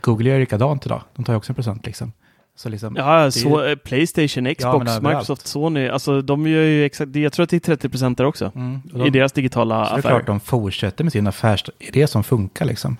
[0.00, 1.02] Google gör likadant idag.
[1.16, 2.12] De tar ju också en procent liksom.
[2.56, 5.02] Så liksom, Ja, så, ju- eh, Playstation, Xbox, överallt.
[5.02, 8.24] Microsoft, Sony, alltså de gör ju exakt, jag tror att det är 30 procent där
[8.24, 8.52] också.
[8.54, 10.12] Mm, de- I deras digitala så det är affärer.
[10.12, 12.96] klart de fortsätter med sin affärsidé som funkar liksom.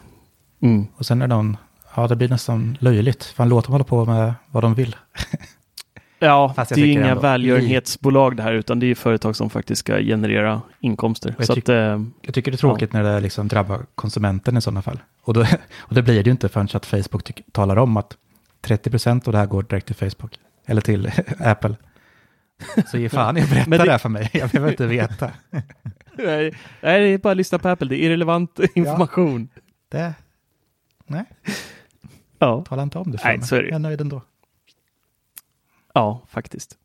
[0.63, 0.87] Mm.
[0.97, 1.57] Och sen är de,
[1.97, 3.25] ja det blir nästan löjligt.
[3.25, 4.97] Fan låt dem hålla på med vad de vill.
[6.25, 9.37] Ja, Fast jag det är inga ändå- välgörenhetsbolag det här, utan det är ju företag
[9.37, 11.35] som faktiskt ska generera inkomster.
[11.39, 14.57] jag Så att, tycker- eh, Jag tycker det är tråkigt när det liksom drabbar konsumenten
[14.57, 14.99] i sådana fall.
[15.23, 15.41] Och, då,
[15.79, 18.17] och det blir det ju inte förrän att Facebook tyck, talar om att
[18.63, 20.39] 30% av det här går direkt till Facebook.
[20.67, 21.11] Eller till
[21.41, 21.75] Apple.
[22.87, 23.85] Så ge fan i att berätta Men det...
[23.85, 24.31] det- här för mig.
[24.33, 25.31] Jag behöver inte veta.
[26.17, 29.49] nej, det är bara att lyssna på Apple, det är irrelevant information.
[29.89, 30.15] Det,
[31.07, 31.25] nej,
[32.39, 33.47] Ja, tala inte om det för Nej, mig.
[33.47, 33.71] så är det ju.
[33.71, 34.23] Jag är nöjd ändå.
[35.95, 36.79] Ja faktiskt.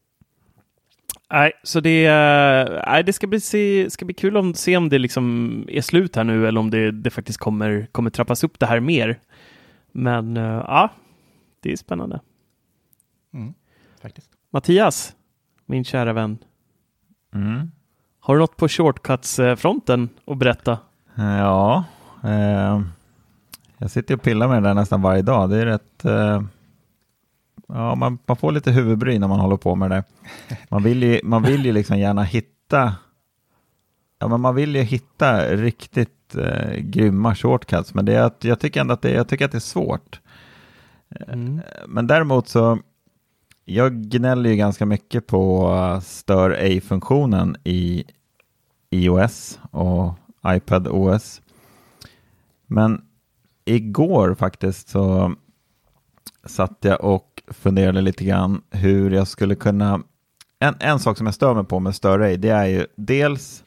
[1.31, 4.89] Nej, så det, eh, nej, det ska, bli, se, ska bli kul att se om
[4.89, 8.59] det liksom är slut här nu eller om det, det faktiskt kommer, kommer trappas upp
[8.59, 9.19] det här mer.
[9.91, 10.89] Men eh, ja,
[11.59, 12.19] det är spännande.
[13.33, 13.53] Mm,
[14.01, 14.29] faktiskt.
[14.51, 15.15] Mattias,
[15.65, 16.37] min kära vän,
[17.33, 17.71] Mm.
[18.19, 20.77] har du något på shortcuts-fronten att berätta?
[21.15, 21.83] Ja,
[22.23, 22.81] eh,
[23.77, 25.49] jag sitter och pillar med det där nästan varje dag.
[25.49, 26.41] Det är rätt, eh,
[27.69, 30.03] ja, man, man får lite huvudbry när man håller på med det.
[30.69, 32.95] Man vill ju, man vill ju liksom gärna hitta,
[34.19, 38.59] ja men man vill ju hitta riktigt eh, grymma shortcuts, men det är att, jag
[38.59, 40.21] tycker ändå att det, jag tycker att det är svårt.
[41.27, 41.61] Mm.
[41.87, 42.79] Men däremot så,
[43.65, 48.03] jag gnäller ju ganska mycket på uh, stör ej-funktionen i
[48.89, 50.13] iOS och
[50.47, 51.41] iPad OS.
[52.65, 53.01] Men
[53.65, 55.35] igår faktiskt så
[56.45, 60.01] satt jag och funderade lite grann hur jag skulle kunna...
[60.59, 63.63] En, en sak som jag stör mig på med stör ej, det är ju dels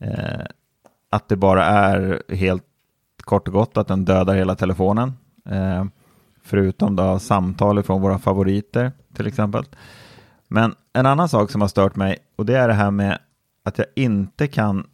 [0.00, 0.46] eh,
[1.10, 2.64] att det bara är helt
[3.16, 5.12] kort och gott att den dödar hela telefonen.
[5.44, 5.84] Eh,
[6.42, 9.64] förutom då samtal från våra favoriter till exempel.
[10.48, 13.18] Men en annan sak som har stört mig och det är det här med
[13.62, 14.86] att jag inte kan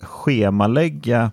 [0.00, 1.32] schemalägga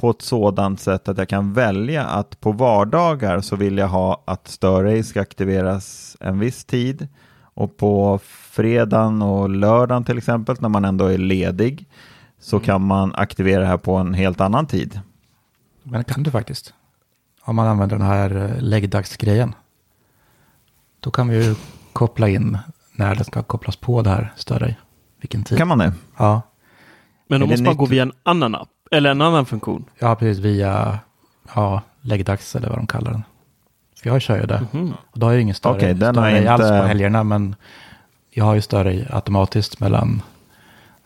[0.00, 4.22] på ett sådant sätt att jag kan välja att på vardagar så vill jag ha
[4.24, 7.08] att Störej ska aktiveras en viss tid
[7.54, 11.88] och på fredagen och lördagen till exempel när man ändå är ledig
[12.38, 12.66] så Mm.
[12.66, 15.00] kan man aktivera det här på en helt annan tid.
[15.82, 16.74] Men det kan du faktiskt.
[17.42, 19.54] Om man använder den här eh, läggdagsgrejen.
[21.00, 21.54] Då kan vi ju
[21.92, 22.58] koppla in
[22.92, 24.76] när det ska kopplas på det här större.
[25.20, 25.58] Vilken tid.
[25.58, 25.92] Kan man det?
[26.16, 26.42] Ja,
[27.28, 27.78] Men då måste man nytt?
[27.78, 29.84] gå via en annan app, eller en annan funktion.
[29.98, 30.98] ja precis via
[31.54, 33.22] ja, läggdags eller vad de kallar den.
[34.02, 34.66] För jag kör ju det.
[34.72, 34.94] Mhm.
[35.10, 37.24] Och då har jag ju ingen större, Okej, den större jag alls inte- på helgerna.
[37.24, 37.54] Men
[38.30, 40.22] jag har ju större automatiskt mellan,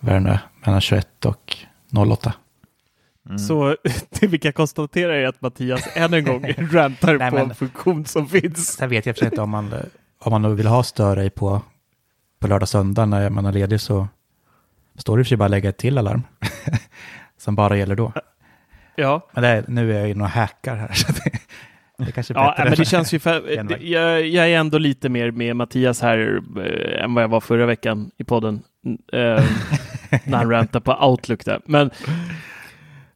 [0.00, 1.56] vad nu, mellan 21 och
[1.90, 2.32] 08.
[3.26, 3.38] Mm.
[3.38, 3.76] Så
[4.20, 7.54] det vi kan konstatera är att Mattias än en gång rantar Nej, på men- en
[7.54, 8.66] funktion som finns.
[8.72, 9.74] Sen vet jag inte om man,
[10.18, 11.62] om man nu vill ha större på,
[12.38, 14.08] på lördag söndag när man är ledig så
[14.98, 16.22] står det för sig bara att lägga ett till alarm.
[17.44, 18.12] som bara gäller då.
[18.96, 20.88] Ja, Men det nu är jag ju några hackar här.
[20.92, 21.30] Så det,
[22.04, 23.50] det kanske är ja men det känns ju för,
[23.82, 27.66] jag, jag är ändå lite mer med Mattias här eh, än vad jag var förra
[27.66, 28.62] veckan i podden.
[29.12, 29.20] Eh,
[30.24, 31.60] när han rantar på Outlook där.
[31.66, 31.90] Men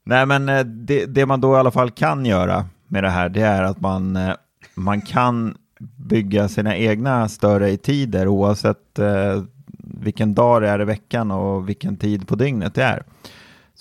[0.05, 3.29] Nej, men eh, det, det man då i alla fall kan göra med det här,
[3.29, 4.35] det är att man, eh,
[4.75, 5.57] man kan
[5.97, 9.43] bygga sina egna större i tider oavsett eh,
[9.79, 13.03] vilken dag det är i veckan och vilken tid på dygnet det är.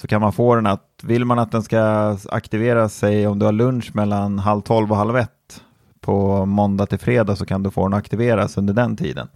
[0.01, 3.45] Så kan man få den att, vill man att den ska aktivera sig om du
[3.45, 5.63] har lunch mellan halv tolv och halv ett
[6.01, 9.27] på måndag till fredag så kan du få den att aktiveras under den tiden.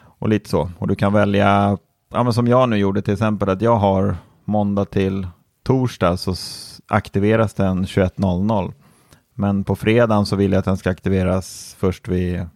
[0.00, 0.70] Och lite så.
[0.78, 1.78] Och du kan välja,
[2.12, 5.26] ja, men som jag nu gjorde till exempel, att jag har måndag till
[5.62, 6.34] torsdag så
[6.88, 8.72] aktiveras den 21.00.
[9.34, 12.46] Men på fredagen så vill jag att den ska aktiveras först vid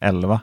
[0.00, 0.40] 11.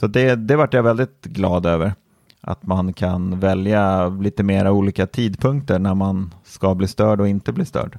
[0.00, 1.94] Så det, det vart jag väldigt glad över.
[2.40, 7.52] Att man kan välja lite mera olika tidpunkter när man ska bli störd och inte
[7.52, 7.98] bli störd.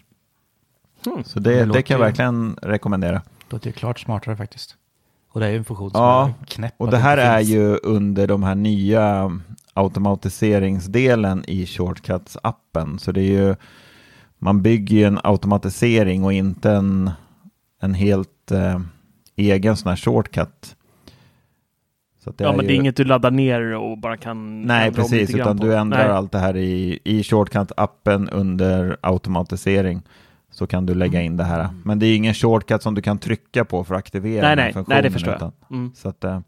[1.05, 1.23] Hmm.
[1.23, 3.13] Så det, Det det, kan jag verkligen rekommendera.
[3.13, 4.75] Det låter ju klart smartare faktiskt.
[5.31, 6.73] Och det är ju en funktion som Ja, är knäpp.
[6.77, 9.31] Och det här inte är ju under de här nya
[9.73, 12.97] automatiseringsdelen i Shortcuts-appen.
[12.97, 13.55] Så det är ju,
[14.37, 17.11] man bygger ju en automatisering och inte en,
[17.81, 18.79] en helt eh,
[19.35, 20.75] egen sån här shortcut.
[22.37, 25.57] Ja, men det är ju- inget du laddar ner och bara kan Nej, precis, utan
[25.57, 26.11] du ändrar Nej.
[26.15, 30.01] allt det här i, i Shortcut-appen under automatisering.
[30.51, 31.69] Så kan du lägga in det här.
[31.85, 34.73] Men det är ingen shortcut som du kan trycka på för att aktivera Nej, nej,
[34.73, 34.95] funktionen.
[34.95, 35.37] nej, det förstår jag.
[35.37, 35.91] utan- Mm.
[35.95, 36.39] Så, att, eh,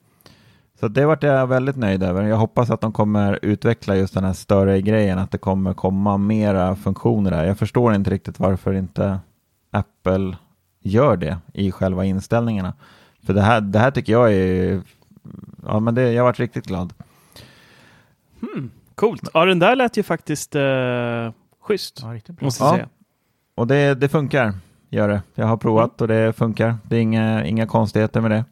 [0.80, 2.24] så det vart jag väldigt nöjd över.
[2.24, 6.18] Jag hoppas att de kommer utveckla just den här större grejen, att det kommer komma
[6.18, 7.46] mera funktioner där.
[7.46, 9.20] Jag förstår inte riktigt varför inte
[9.72, 10.38] Apple
[10.84, 12.74] gör det i själva inställningarna.
[13.26, 14.82] För det här, det här tycker jag är,
[15.66, 16.94] ja men det, jag varit riktigt glad.
[18.42, 19.30] Hmm, coolt.
[19.34, 22.46] Ja, den där lät ju faktiskt eh, schysst, Ja, riktigt bra.
[22.46, 22.76] måste jag Ja.
[22.76, 22.90] säga.
[23.56, 24.54] Och det, det funkar,
[24.90, 25.22] gör det.
[25.36, 26.76] Jag har provat och det funkar.
[26.84, 28.46] Det är inga, inga konstigheter med det.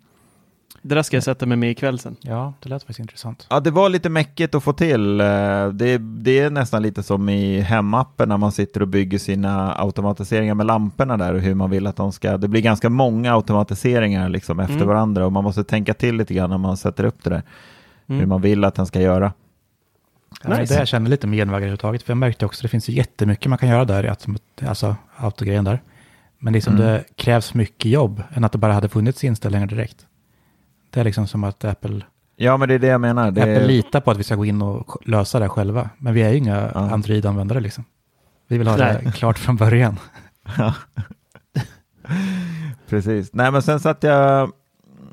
[0.88, 2.16] Det där ska jag sätta mig med ikväll sen.
[2.22, 3.48] Ja, det lät faktiskt intressant.
[3.50, 5.20] Ja, det var lite mäckigt att få till.
[5.22, 5.26] Eh,
[5.74, 10.54] Det, det är nästan lite som i hemappen när man sitter och bygger sina automatiseringar
[10.56, 12.38] med lamporna där och hur man vill att de ska.
[12.38, 14.88] Det blir ganska många automatiseringar liksom efter Mm.
[14.88, 17.44] varandra och man måste tänka till lite grann när man sätter upp det där.
[18.08, 18.20] Mm.
[18.20, 19.34] Hur man vill att den ska göra.
[20.46, 20.74] Nice.
[20.74, 22.04] det jag känner lite med genvägar överhuvudtaget.
[22.04, 24.16] För jag märkte också att det finns ju jättemycket man kan göra där,
[24.68, 25.80] alltså autogrejen där.
[26.40, 26.86] Men liksom Mm.
[26.88, 30.06] det krävs mycket jobb än att det bara hade funnits inställningar direkt.
[30.98, 32.02] Det är liksom som att Apple,
[32.36, 33.32] Ja, men det är det jag menar.
[33.32, 35.90] Det Apple är, litar på att vi ska gå in och lösa det själva.
[35.98, 36.80] Men vi är ju inga Ja.
[36.80, 37.86] Android-användare liksom.
[38.48, 39.02] Vi vill ha Nej.
[39.04, 40.00] det klart från början.
[42.90, 43.34] Precis.
[43.34, 44.52] Nej, men sen satt jag,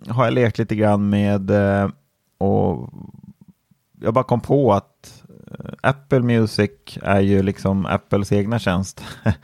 [0.08, 1.90] har jag lekt lite grann med eh,
[2.38, 2.90] och
[4.00, 5.22] jag bara kom på att
[5.58, 9.04] eh, Apple Music är ju liksom Apples egna tjänst.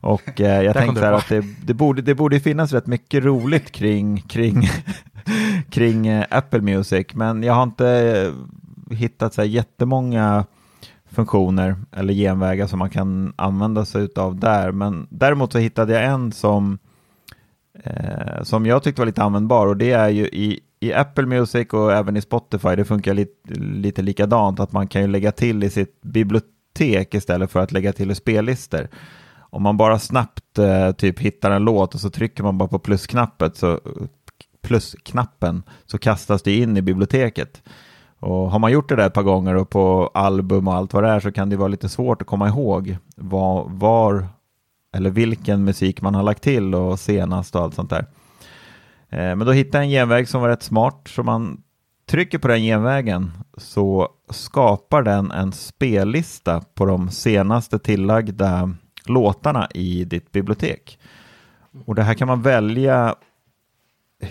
[0.00, 3.24] Och eh, jag tänkte så här att det, det, borde, det borde finnas rätt mycket
[3.24, 4.68] roligt kring, kring,
[5.70, 10.44] kring eh, Apple Music, men jag har inte eh, hittat så här jättemånga
[11.14, 14.72] funktioner eller genvägar som man kan använda sig av där.
[14.72, 16.78] Men däremot så hittade jag en som,
[17.84, 21.68] eh, som jag tyckte var lite användbar och det är ju i, i Apple Music
[21.72, 25.64] och även i Spotify, det funkar lite, lite likadant, att man kan ju lägga till
[25.64, 28.88] i sitt bibliotek istället för att lägga till i spellistor.
[29.38, 32.78] Om man bara snabbt eh, typ hittar en låt och så trycker man bara på
[32.78, 33.80] plusknappen så,
[34.64, 37.62] plusknappen så kastas det in i biblioteket.
[38.20, 41.02] Och har man gjort det där ett par gånger och på album och allt vad
[41.02, 44.26] det är så kan det vara lite svårt att komma ihåg var, var
[44.96, 48.06] eller vilken musik man har lagt till och senast och allt sånt där.
[49.08, 51.62] Eh, men då hittade jag en genväg som var rätt smart, så man
[52.06, 58.74] trycker på den genvägen så skapar den en spellista på de senaste tillagda
[59.06, 60.98] låtarna i ditt bibliotek.
[61.86, 63.14] Och det här kan man välja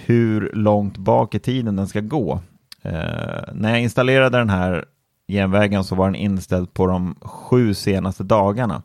[0.05, 2.39] hur långt bak i tiden den ska gå.
[2.81, 4.85] Eh, när jag installerade den här
[5.27, 8.81] genvägen så var den inställd på de sju senaste dagarna.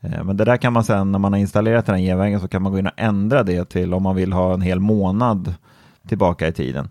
[0.00, 2.48] Eh, men det där kan man sen när man har installerat den här genvägen så
[2.48, 5.54] kan man gå in och ändra det till om man vill ha en hel månad
[6.08, 6.88] tillbaka i tiden.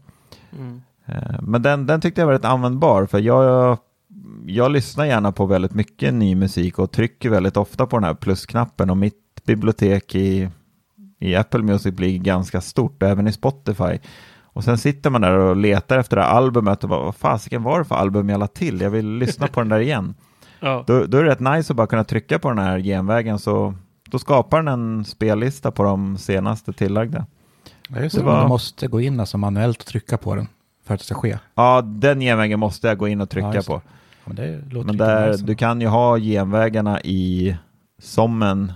[0.60, 0.82] Mm.
[1.06, 3.78] Eh, Men den, den tyckte jag var rätt användbar för jag,
[4.46, 8.14] jag lyssnar gärna på väldigt mycket ny musik och trycker väldigt ofta på den här
[8.14, 10.50] plusknappen och mitt bibliotek i,
[11.22, 14.00] i Apple Music blir ganska stort, även i Spotify.
[14.54, 17.64] Och sen sitter man där och letar efter det här albumet och bara, vad fasiken
[17.64, 18.82] var det för album jag la till?
[18.82, 20.14] Jag vill lyssna på den där igen.
[20.64, 20.84] Ja.
[20.88, 23.74] Då, då är det rätt nice att bara kunna trycka på den här genvägen så
[24.10, 27.26] då skapar den en spellista på de senaste tillagda.
[27.90, 30.48] Ja, just Det var- Man måste gå in alltså manuellt och trycka på den
[30.86, 31.38] för att det ska ske.
[31.56, 33.66] Ja, den genvägen måste jag gå in och Ja, trycka det.
[33.68, 33.74] på.
[33.74, 33.82] Ja,
[34.26, 37.58] men det låter Men där, du kan ju ha genvägarna i
[38.02, 38.72] som en,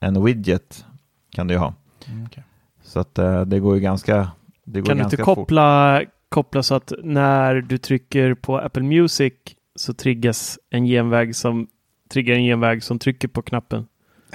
[0.00, 0.84] en widget
[1.30, 1.74] kan du ju ha.
[2.08, 2.44] Mm, okej.
[2.82, 4.30] Så att eh, det går ju ganska
[4.64, 5.34] det går Kan du ganska inte fort.
[5.36, 9.32] koppla, koppla så att när du trycker på Apple Music
[9.76, 11.66] så triggas en genväg som
[12.10, 13.86] triggar en genväg som trycker på knappen?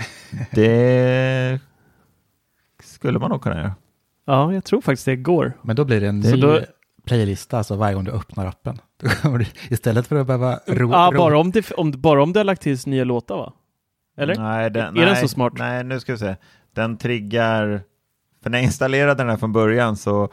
[0.52, 1.60] Det
[2.84, 3.76] skulle man nog kunna göra.
[4.26, 5.54] Ja, jag tror faktiskt det går.
[5.62, 6.60] Men då blir det en ny då-
[7.06, 8.78] playlista alltså varje gång du öppnar appen.
[9.38, 12.40] Du, istället för att behöva ro, Ja, ro, bara om, det, om, bara om du
[12.40, 13.54] har lagt till nya låtar va?
[14.18, 14.36] Eller?
[14.36, 15.54] Nej, den, Är nej, den så smart?
[15.58, 16.36] Nej, nu ska vi se.
[16.74, 17.82] Den triggar,
[18.44, 20.30] för när jag installerade den här från början så,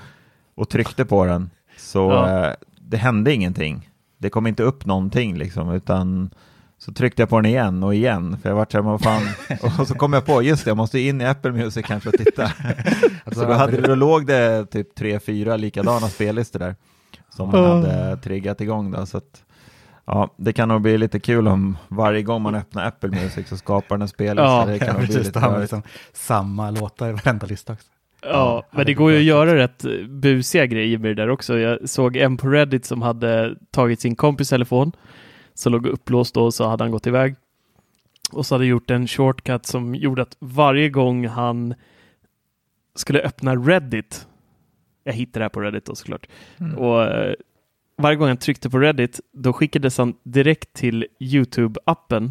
[0.55, 2.47] och tryckte på den så Ja.
[2.47, 3.91] eh, det hände ingenting.
[4.18, 6.30] Det kom inte upp någonting liksom, utan
[6.78, 9.03] så tryckte jag på den igen och igen, för jag vart så här, men vad
[9.03, 9.22] fan,
[9.80, 12.14] och så kom jag på, just det, jag måste in i Apple Music kanske och
[12.14, 12.53] titta.
[13.32, 16.74] så då, hade, då låg det typ tre, fyra likadana spellistor där
[17.30, 19.43] som man hade triggat igång då, så att
[20.05, 23.57] Ja, det kan nog bli lite kul om varje gång man öppnar Apple Music så
[23.57, 24.42] skapar den en spellista.
[24.42, 25.62] Ja, det Ja, kan bli precis, lite man rörigt.
[25.62, 25.82] liksom
[26.12, 27.86] samma låtar i varenda lista också.
[28.22, 31.59] Ja, men det går ju att göra rätt busiga grejer med det där också.
[31.59, 34.92] Jag såg en på Reddit som hade tagit sin kompis telefon,
[35.55, 37.34] som låg upplåst då, så hade han gått iväg.
[38.32, 41.74] Och så hade gjort en shortcut som gjorde att varje gång han
[42.94, 44.26] skulle öppna Reddit,
[45.05, 46.26] jag hittade det här på Reddit då såklart,
[46.76, 47.34] och eh,
[48.03, 52.30] varje gång han tryckte på Reddit, då skickades han direkt till YouTube-appen,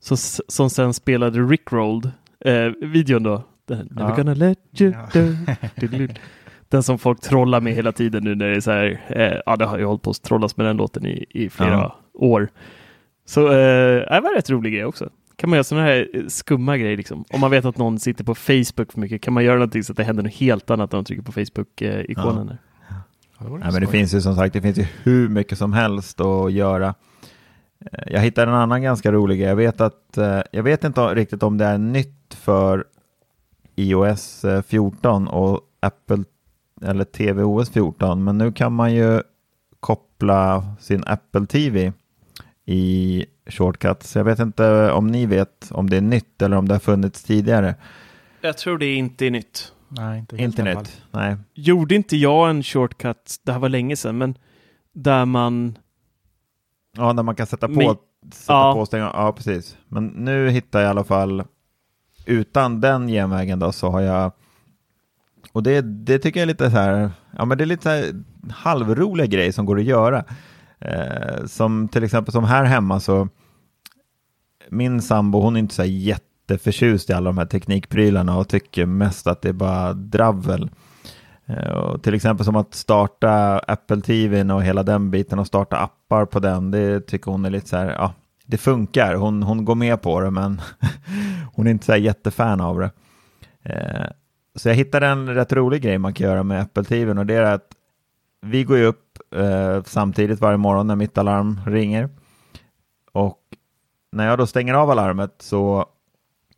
[0.00, 0.16] så,
[0.48, 2.10] som sen spelade Rickrolled,
[2.44, 3.42] eh, videon då.
[3.68, 4.14] Den, Ja.
[4.16, 5.22] gonna let you Ja.
[6.68, 9.56] Den som folk trollar med hela tiden nu när det är så här, eh, ja
[9.56, 11.98] det har ju hållit på att trollas med den låten i, i flera Ja.
[12.14, 12.48] år.
[13.24, 13.52] Så eh,
[14.10, 15.08] det var en rätt rolig grej också.
[15.36, 17.24] Kan man göra sådana här eh, skumma grejer liksom.
[17.30, 19.92] Om man vet att någon sitter på Facebook för mycket, kan man göra någonting så
[19.92, 22.46] att det händer något helt annat när de trycker på Facebook-ikonen.
[22.46, 22.58] där.
[22.62, 22.67] Ja,
[23.38, 26.20] det Nej, men det finns ju som sagt, det finns ju hur mycket som helst
[26.20, 26.94] att göra.
[27.92, 29.48] Eh, Jag hittade en annan ganska rolig grej.
[29.48, 32.84] Jag vet att, eh, jag vet inte riktigt om det är nytt för
[33.76, 36.24] iOS eh, 14 och Apple
[36.82, 39.22] eller tvOS 14, men nu kan man ju
[39.80, 41.92] koppla sin Apple TV
[42.66, 44.16] i shortcuts.
[44.16, 47.22] Jag vet inte om ni vet om det är nytt eller om det har funnits
[47.22, 47.74] tidigare.
[48.40, 49.72] Jag tror det inte är nytt.
[49.88, 50.58] Nej, inte helt.
[50.58, 51.36] Internet, nej.
[51.54, 54.38] Gjorde inte jag en shortcut, det här var länge sedan, men
[54.92, 55.78] där man
[56.96, 57.96] Ja, där man kan sätta på, Men-
[58.32, 58.72] sätta ja.
[58.74, 59.04] på och stänga.
[59.04, 59.76] Ja, precis.
[59.88, 61.44] Men nu hittar jag i alla fall,
[62.26, 64.32] utan den genvägen då, så har jag,
[65.52, 67.88] och det, det tycker jag är lite så här, ja men det är lite så
[67.88, 68.22] här
[68.52, 70.24] halvroliga grejer som går att göra.
[70.80, 73.28] Eh, som till exempel som här hemma så,
[74.70, 75.88] min sambo hon är inte så här
[76.50, 80.70] jätteförtjust i alla de här teknikprylarna och tycker mest att det är bara dravel.
[81.46, 85.76] Eh, och till exempel som att starta Apple TV och hela den biten och starta
[85.76, 88.12] appar på den, det tycker hon är lite så här, ja,
[88.46, 89.14] det funkar.
[89.14, 90.60] Hon, hon går med på det, men
[91.54, 92.90] hon är inte så här jättefan av det.
[93.62, 94.06] Eh,
[94.54, 97.34] så jag hittade en rätt rolig grej man kan göra med Apple TV och det
[97.34, 97.68] är att
[98.40, 102.08] vi går ju upp eh, samtidigt varje morgon när mitt alarm ringer.
[103.12, 103.38] Och
[104.12, 105.86] när jag då stänger av alarmet så,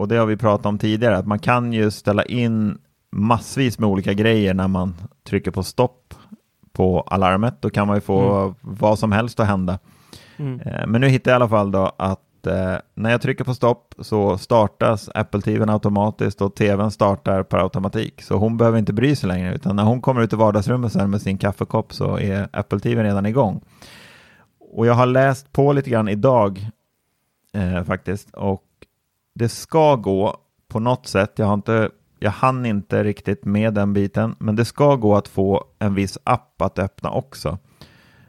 [0.00, 2.78] och det har vi pratat om tidigare, att man kan ju ställa in
[3.12, 4.94] massvis med olika grejer när man
[5.24, 6.14] trycker på stopp
[6.72, 7.54] på alarmet.
[7.60, 8.54] Då kan man ju få mm.
[8.60, 9.78] vad som helst att hända.
[10.36, 10.60] Mm.
[10.60, 13.54] Eh, men nu hittar jag i alla fall då att eh, när jag trycker på
[13.54, 18.22] stopp så startas Apple TV automatiskt och TVn startar per automatik.
[18.22, 21.10] Så hon behöver inte bry sig längre, utan när hon kommer ut i vardagsrummet sen
[21.10, 23.60] med sin kaffekopp så är Apple TV redan igång.
[24.72, 26.66] Och jag har läst på lite grann idag
[27.52, 28.64] eh, faktiskt och
[29.40, 30.36] det ska gå
[30.68, 31.32] på något sätt.
[31.36, 35.28] Jag har inte jag hann inte riktigt med den biten, men det ska gå att
[35.28, 37.58] få en viss app att öppna också.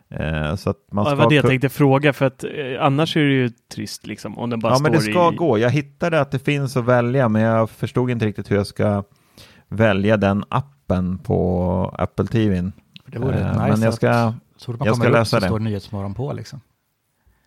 [0.10, 2.50] Eh, så att man ska ja, det var det jag tänkte fråga, för att eh,
[2.80, 5.36] annars är det ju trist liksom, om den bara ja, står men det ska i...
[5.36, 5.58] gå.
[5.58, 9.04] Jag hittade att det finns att välja, men jag förstod inte riktigt hur jag ska
[9.68, 12.72] välja den appen på Apple TV.
[13.06, 15.42] Det vore eh, nice men jag ska, så jag ska läsa det.
[15.42, 16.62] Så står Nyhetsmorgon på liksom.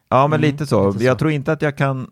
[0.08, 0.86] Ja, men mm, lite, så.
[0.86, 1.04] lite så.
[1.04, 2.10] Jag tror inte att jag kan,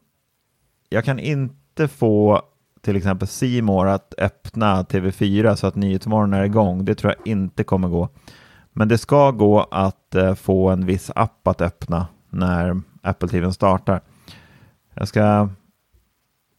[0.93, 2.43] jag kan inte få
[2.81, 6.85] till exempel Simor att öppna TV4 så att Nyhetsmorgon är igång.
[6.85, 8.09] Det tror jag inte kommer gå.
[8.73, 13.53] Men det ska gå att eh, få en viss app att öppna när Apple TV
[13.53, 14.01] startar.
[14.95, 15.49] Jag ska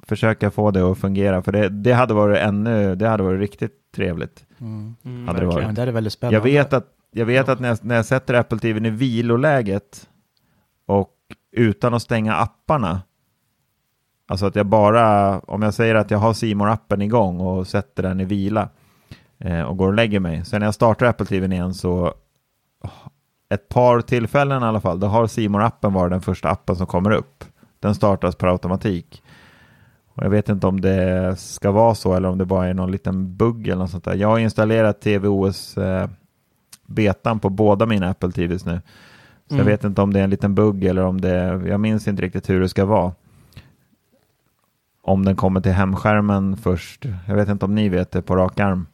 [0.08, 3.92] försöka få det att fungera, för det, det hade varit ännu, det hade varit riktigt
[3.96, 4.46] trevligt.
[4.60, 4.96] Mm.
[5.06, 5.76] Mm, hade det, varit.
[5.76, 6.38] det är väldigt spännande.
[6.38, 10.10] Jag vet att, jag vet att när, jag, när jag sätter Apple TV i viloläget
[10.86, 11.14] och
[11.52, 13.02] utan att stänga apparna,
[14.28, 18.04] alltså att jag bara, om jag säger att jag har simor appen igång och sätter
[18.04, 18.70] den i vila,
[19.40, 20.46] eh, och går och lägger mig.
[20.46, 22.14] Sen när jag startar Apple TV igen så
[23.50, 26.88] ett par tillfällen i alla fall, då har simor appen varit den första appen som
[26.88, 27.44] kommer upp.
[27.80, 29.24] Den startas per automatik.
[30.16, 32.92] Och jag vet inte om det ska vara så eller om det bara är någon
[32.92, 34.16] liten bugg eller något sånt där.
[34.16, 36.10] Jag har installerat TVOS eh,
[36.86, 38.82] betan på båda mina Apple TVs nu.
[39.48, 39.66] Så mm.
[39.66, 42.22] jag vet inte om det är en liten bugg eller om det, jag minns inte
[42.22, 43.12] riktigt hur det ska vara.
[45.06, 47.06] Om den kommer till hemskärmen först.
[47.28, 48.86] Jag vet inte om ni vet det på rak arm.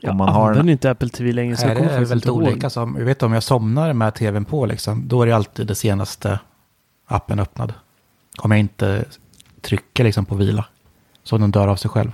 [0.00, 0.68] Jag man använder en...
[0.68, 1.56] inte Apple TV längre.
[1.56, 2.70] Så det är väldigt olika.
[2.70, 5.74] Så, jag vet om jag somnar med tvn på, liksom, då är det alltid det
[5.74, 6.40] senaste
[7.06, 7.74] appen öppnad.
[8.38, 9.04] Om jag inte
[9.60, 10.64] trycker liksom, på vila,
[11.22, 12.12] så den dör av sig själv.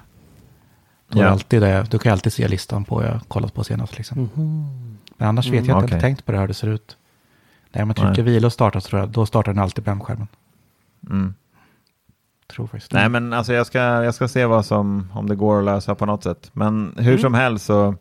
[1.09, 1.29] Då, ja.
[1.29, 3.97] alltid det, då kan jag alltid se listan på jag kollat på senast.
[3.97, 4.19] Liksom.
[4.19, 4.97] Mm -hmm.
[5.17, 6.01] Men annars vet jag mm, inte, okay.
[6.01, 6.97] tänkt på det hur det ser ut.
[7.73, 8.33] Nej, om jag trycker Nej.
[8.33, 10.29] vila och startar, så jag, då startar den alltid på skärmen.
[11.11, 11.35] Mm.
[12.47, 15.59] Tror faktiskt Nej, men alltså jag ska, jag ska se vad som, om det går
[15.59, 16.51] att lösa på något sätt.
[16.53, 17.19] Men hur mm.
[17.19, 17.95] som helst så,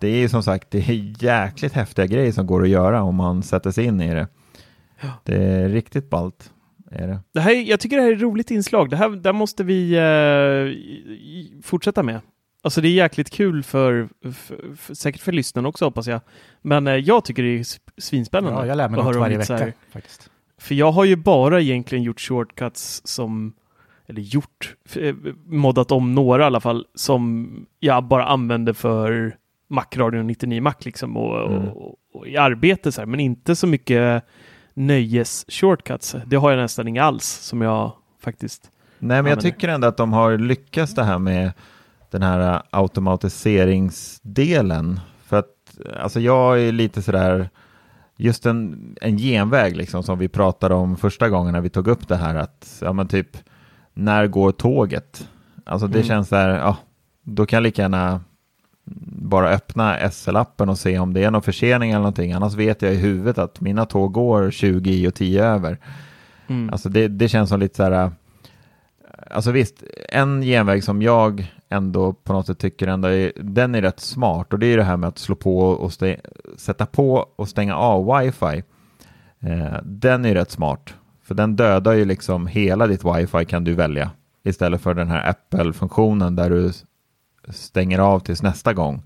[0.00, 3.14] det är ju som sagt, det är jäkligt häftiga grejer som går att göra om
[3.14, 4.28] man sätter sig in i det.
[5.00, 5.08] Ja.
[5.22, 6.50] Det är riktigt ballt.
[6.90, 7.20] Är det.
[7.32, 8.90] Det här, jag tycker det här är ett roligt inslag.
[8.90, 12.20] Det här där måste vi eh, fortsätta med.
[12.62, 16.20] Alltså det är jäkligt kul för, för, för, säkert för lyssnarna också hoppas jag.
[16.62, 17.64] Men eh, jag tycker det är
[18.00, 18.60] svinspännande.
[18.60, 20.30] Ja, jag lär mig något varje vecka faktiskt.
[20.64, 23.52] För jag har ju bara egentligen gjort shortcuts som,
[24.06, 25.14] eller gjort, eh,
[25.46, 27.48] moddat om några i alla fall, som
[27.80, 29.36] jag bara använder för
[29.68, 31.68] Mac-radion 99 Mac liksom och, mm.
[31.68, 34.24] och, och, i arbete så här, men inte så mycket
[34.74, 36.16] nöjes shortcuts.
[36.26, 39.96] Det har jag nästan inga alls som jag faktiskt Nej, men jag tycker ändå att
[39.96, 41.52] de har lyckats det här med
[42.10, 45.00] den här automatiseringsdelen.
[45.26, 47.48] För att alltså jag är lite sådär
[48.16, 52.08] just en, en genväg liksom som vi pratade om första gången när vi tog upp
[52.08, 53.36] det här att ja men typ
[53.94, 55.28] när går tåget?
[55.64, 56.08] Alltså det mm.
[56.08, 56.76] känns här, ja
[57.22, 58.20] då kan jag lika gärna
[59.16, 62.32] bara öppna SL-appen och se om det är någon försening eller någonting.
[62.32, 65.78] Annars vet jag i huvudet att mina tåg går 20 i och 10 över.
[66.46, 66.70] Mm.
[66.70, 68.10] Alltså det, det känns som lite så här,
[69.30, 73.82] alltså visst, en genväg som jag ändå på något sätt tycker ändå är, den är
[73.82, 75.92] rätt smart och det är det här med att slå på och
[76.56, 78.62] sätta på och stänga av wifi.
[79.40, 83.74] Eh, den är rätt smart, för den dödar ju liksom hela ditt wifi kan du
[83.74, 84.10] välja
[84.44, 86.72] istället för den här Apple-funktionen där du
[87.48, 89.02] stänger av tills nästa gång.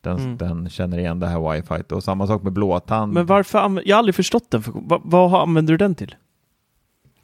[0.00, 0.36] Den, mm.
[0.36, 3.12] den känner igen det här wifi och samma sak med blåtand.
[3.12, 4.62] Men varför, jag har aldrig förstått den.
[4.66, 6.14] Vad, vad använder du den till?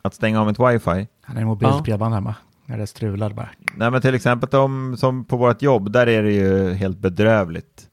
[0.02, 1.08] Att stänga av mitt wifi?
[1.22, 2.34] Han är mobilt bredband hemma
[2.70, 3.48] när det strular bara.
[3.74, 7.88] Nej men till exempel de, som på vårt jobb, där är det ju helt bedrövligt.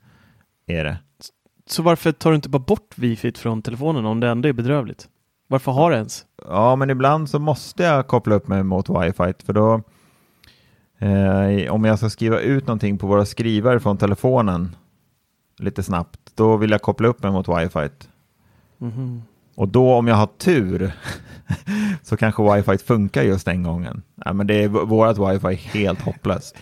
[0.67, 0.97] Är det.
[1.65, 5.07] Så varför tar du inte bara bort wifi från telefonen om det ändå är bedrövligt?
[5.47, 6.25] Varför har det ens?
[6.45, 9.81] Ja, men ibland så måste jag koppla upp mig mot wifi för då
[10.97, 14.75] eh, om jag ska skriva ut någonting på våra skrivare från telefonen
[15.57, 17.89] lite snabbt, då vill jag koppla upp mig mot wifi.
[18.81, 19.21] Mm -hmm.
[19.57, 20.91] Och då om jag har tur
[22.03, 24.01] så kanske wifi funkar just den gången.
[24.25, 26.55] Nej, men det är, vårat wifi är helt hopplöst.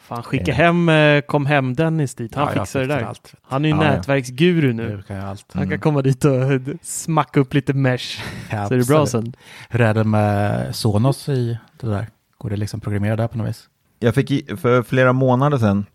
[0.00, 2.34] Fan, skicka hem eh, kom hem Dennis dit.
[2.34, 3.02] Han Ja, fixar det där.
[3.02, 3.34] allt.
[3.42, 4.96] Han är ju Ja, nätverksguru nu.
[4.96, 5.46] Nu kan jag allt.
[5.52, 8.22] Han kan komma dit och eh, smacka upp lite mesh.
[8.50, 9.32] Ja, Så är det bra sen.
[9.68, 12.06] Hur är det med Sonos i det där?
[12.38, 13.68] Går det liksom programmera där på något vis?
[13.98, 15.86] Jag fick för flera månader sedan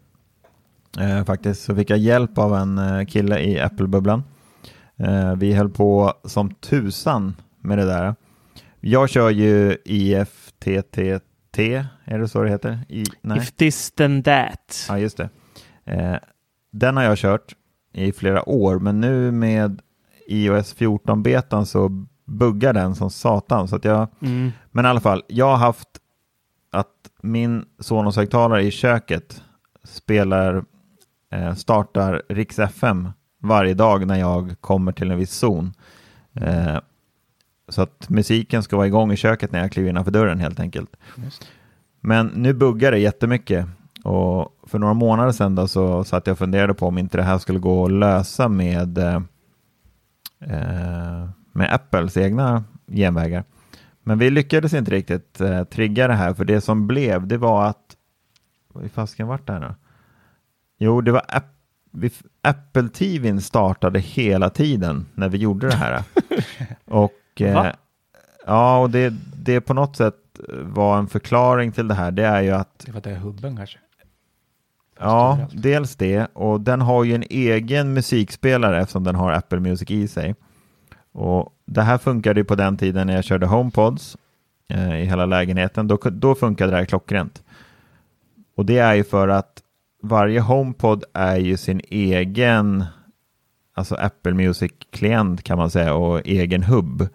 [0.99, 4.23] eh, faktiskt så fick jag hjälp av en eh, kille i Apple-bubblan.
[4.97, 8.15] Eh, vi höll på som tusan med det där.
[8.79, 11.57] Jag kör ju IFTTT,
[12.05, 12.79] är det så det heter?
[12.89, 13.37] I, nej.
[13.37, 14.85] If this then that.
[14.89, 15.29] Ja, just det.
[15.85, 16.15] Eh,
[16.71, 17.55] den har jag kört
[17.93, 19.81] i flera år, men nu med
[20.27, 23.67] iOS 14-betan så buggar den som satan.
[23.67, 24.51] Så att jag, Mm.
[24.71, 25.87] men i alla fall, jag har haft
[26.71, 26.87] att
[27.21, 29.43] min Sonos-högtalare i köket
[29.83, 30.63] spelar,
[31.31, 33.09] eh, startar Rix FM
[33.45, 35.73] varje dag när jag kommer till en viss zon.
[36.33, 36.79] Eh,
[37.69, 40.95] så att musiken ska vara igång i köket när jag kliver innanför dörren helt enkelt.
[42.01, 43.65] Men nu buggar det jättemycket.
[44.03, 47.23] Och för några månader sedan då så satt jag och funderade på om inte det
[47.23, 49.21] här skulle gå att lösa med, eh,
[51.51, 53.43] med Apples egna genvägar.
[54.03, 57.65] Men vi lyckades inte riktigt eh, trigga det här, för det som blev, det var
[57.65, 57.95] att...
[58.73, 59.75] Vad i fasken vart det här nu?
[60.77, 61.45] Jo, det var App,
[61.91, 62.11] vi,
[62.45, 66.03] Apple TVn startade hela tiden när vi gjorde det här.
[66.85, 67.71] och eh?
[68.45, 70.15] Ja, och det, det på något sätt
[70.61, 73.79] var en förklaring till det här, det är ju att Det var det hubben kanske.
[74.99, 76.27] Ja, dels det.
[76.33, 80.35] Och den har ju en egen musikspelare eftersom den har Apple Music i sig.
[81.11, 84.17] Och det här funkade ju på den tiden när jag körde HomePods
[84.67, 85.87] eh, i hela lägenheten.
[85.87, 87.43] Då, då funkade det här klockrent.
[88.55, 89.61] Och det är ju för att
[90.07, 92.85] varje HomePod är ju sin egen
[93.73, 97.07] alltså Apple Music-klient kan man säga och egen hubb.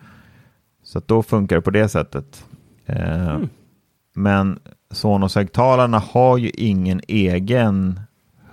[0.82, 2.44] Så då funkar det på det sättet.
[2.86, 3.38] Eh,
[4.14, 4.58] Men
[4.90, 8.00] Sonos-högtalarna har ju ingen egen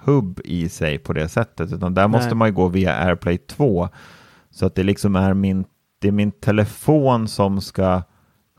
[0.03, 2.35] hubb i sig på det sättet, utan där måste Nej.
[2.35, 3.89] man ju gå via AirPlay 2.
[4.51, 5.65] Så att det liksom är min,
[5.99, 8.01] det är min telefon som ska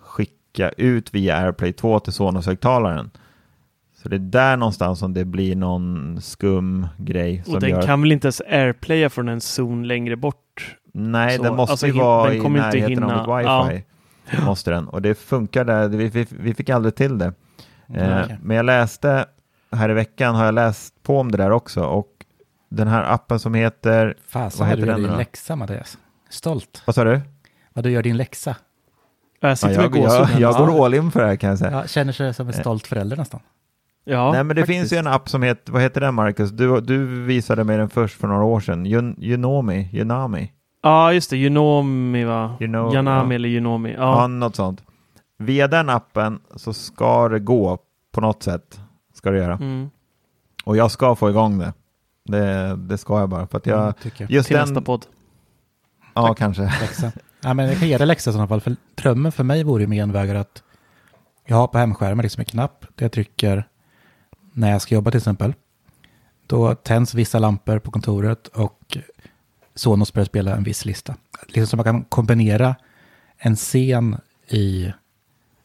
[0.00, 3.10] skicka ut via AirPlay 2 till Sonos-högtalaren.
[4.08, 7.42] Så det är där någonstans som det blir någon skum grej.
[7.44, 7.82] Som Och den gör...
[7.82, 10.76] kan väl inte ens airplaya från en zon längre bort?
[10.94, 13.72] Nej, så- den måste alltså, ju vara den i kommer inte närheten hinna- av ett
[13.72, 13.84] wifi.
[14.46, 14.88] Måste den.
[14.88, 17.32] Och det funkar där, vi, vi, vi fick aldrig till det.
[17.94, 18.38] Eh, okej.
[18.42, 19.26] Men jag läste,
[19.72, 21.84] här i veckan har jag läst på om det där också.
[21.84, 22.08] Och
[22.68, 25.16] den här appen som heter, Fasen Vad vad, heter du gör din då?
[25.18, 25.98] läxa Mattias.
[26.30, 26.82] Stolt.
[26.86, 27.20] vad sa du?
[27.72, 28.56] Vad du gör din läxa.
[29.40, 30.66] Jag Ja, med jag, jag, jag Ja.
[30.66, 31.70] går all in för det här kan jag säga.
[31.70, 33.40] Ja, känner sig som en stolt förälder nästan.
[34.10, 34.78] Ja, Nej men det faktiskt.
[34.78, 36.50] finns ju en app som heter, vad heter den Marcus?
[36.50, 38.86] Du, du visade mig den först för några år sedan.
[38.86, 40.52] Yun- Unomi, Unami.
[40.82, 41.46] Ja, just det.
[41.46, 42.56] Unomi va?
[42.60, 43.36] You know, Yanami ja.
[43.36, 43.94] eller Unomi.
[43.98, 44.20] Ja.
[44.20, 44.26] Ja.
[44.26, 44.82] något sånt.
[45.38, 47.78] Via den appen så ska det gå
[48.12, 48.80] på något sätt.
[49.14, 49.54] Ska det göra.
[49.54, 49.90] Mm.
[50.64, 51.72] Och jag ska få igång det.
[52.24, 53.46] Det, det ska jag bara.
[53.46, 54.30] För att jag, Mm, jag.
[54.30, 55.06] just Till den, nästa podd.
[56.14, 56.62] ja kanske.
[56.62, 57.12] Läxa.
[57.42, 58.60] Ja, men jag kan ge dig läxa i sådana fall.
[58.60, 60.62] För drömmen för mig vore ju med genvägar att
[61.46, 63.68] jag har på hemskärmen liksom en knapp där jag trycker
[64.58, 65.54] när jag ska jobba till exempel.
[66.46, 68.98] Då tänds vissa lampor på kontoret och
[69.74, 71.16] Sonos börjar spela en viss lista.
[71.46, 72.76] Liksom så man kan kombinera
[73.38, 74.16] en scen
[74.48, 74.92] i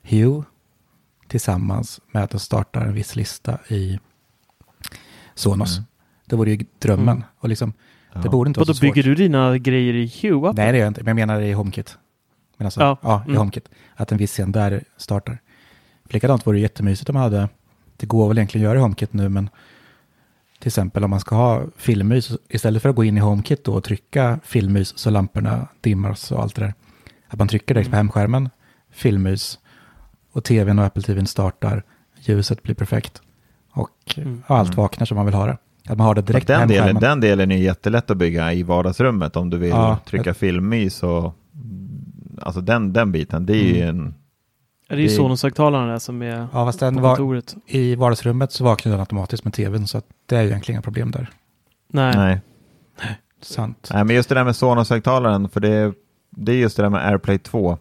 [0.01, 0.43] Hue
[1.27, 3.99] tillsammans med att den startar en viss lista i
[5.35, 5.79] Sonos.
[6.25, 7.09] Det vore ju drömmen.
[7.17, 7.23] Mm.
[7.37, 7.73] Och liksom,
[8.13, 8.29] det Ja.
[8.31, 8.81] borde inte vara då så svårt.
[8.93, 10.53] bygger du dina grejer i Hue?
[10.53, 11.03] Nej, det gör jag inte.
[11.03, 11.97] Men jag menar i HomeKit.
[12.57, 12.97] Men alltså, Ja.
[13.01, 13.37] ja, i Mm.
[13.37, 13.69] HomeKit.
[13.95, 15.37] Att en viss scen där startar.
[16.05, 17.49] För likadant vore det jättemysigt om man hade,
[18.03, 19.49] det går väl egentligen att göra i HomeKit nu, men
[20.59, 23.83] till exempel om man ska ha filmmys, istället för att gå in i HomeKit och
[23.83, 26.73] trycka filmmys så lamporna dimmar och allt det där.
[27.27, 28.49] Att man trycker direkt på hemskärmen,
[28.91, 29.59] filmmys,
[30.31, 31.83] och tvn och Apple TVn startar,
[32.19, 33.21] ljuset blir perfekt.
[33.71, 34.43] Och Mm.
[34.47, 35.57] allt vaknar som man vill ha det.
[35.89, 38.63] Att man har det direkt den, på delen, den delen är jättelätt att bygga i
[38.63, 41.33] vardagsrummet om du vill Ja, trycka jag- filmmys och
[42.41, 44.13] alltså den, den biten, det är ju Mm.
[44.93, 44.97] En...
[44.97, 47.55] Är det ju Det- Sonos-högtalaren där som är Ja, fast den på var, kontoret?
[47.67, 50.81] i vardagsrummet så vaknar den automatiskt med tvn, så att det är ju egentligen inga
[50.81, 51.29] problem där.
[51.87, 52.13] Nej.
[52.15, 52.41] Nej.
[53.41, 53.89] Sant.
[53.93, 55.93] Nej, men just det där med Sonos-högtalaren, för det,
[56.29, 57.77] det är just det där med AirPlay 2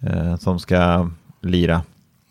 [0.00, 1.10] eh, som ska
[1.40, 1.82] lira.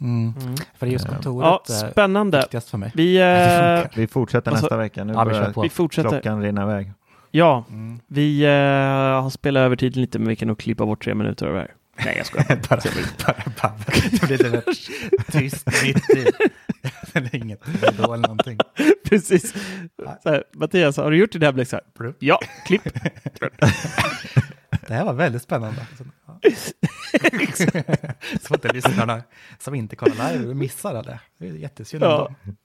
[0.01, 0.33] Mm.
[0.41, 0.55] Mm.
[0.77, 1.13] För det är just Ja.
[1.13, 2.37] kontoret Ja, är spännande.
[2.37, 2.91] viktigast för mig.
[2.95, 5.03] Vi, Det eh, Vi fortsätter Alltså- nästa vecka.
[5.03, 6.09] Nu Ja, börjar vi fortsätter.
[6.09, 6.91] klockan rinna iväg.
[7.31, 7.99] Ja, Mm.
[8.07, 11.47] vi eh, har spelat över tiden lite, men vi kan nog klippa bort tre minuter
[11.47, 11.71] av det här.
[12.05, 12.59] Nej, jag skojar.
[12.69, 12.81] bara,
[13.25, 14.01] bara babbel.
[14.11, 14.63] Det blir lite
[15.31, 16.25] tyst mitt i.
[17.13, 17.61] Det är inget
[17.97, 18.57] då eller någonting.
[19.09, 19.53] Precis.
[20.23, 21.73] Så här, Mattias, har du gjort det där Blex?
[22.19, 22.83] Ja, klipp.
[24.87, 25.87] Det här var väldigt spännande.
[28.41, 29.23] Så att det lyssnarna
[29.59, 31.19] som inte kollar live missar det.
[31.39, 32.27] Det är jättesynd Ja.
[32.45, 32.55] ändå.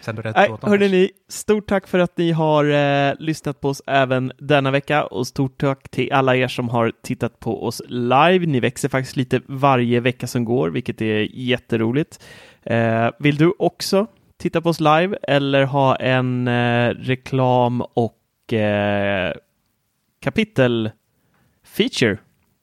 [0.00, 3.82] Sen rätt Nej, hörni ni, stort tack för att ni har eh, lyssnat på oss
[3.86, 8.46] även denna vecka och stort tack till alla er som har tittat på oss live.
[8.46, 12.24] Ni växer faktiskt lite varje vecka som går, vilket är jätteroligt.
[12.62, 14.06] Eh, vill du också
[14.36, 19.32] titta på oss live eller ha en eh, reklam och eh,
[20.20, 20.90] kapitel
[21.64, 22.18] feature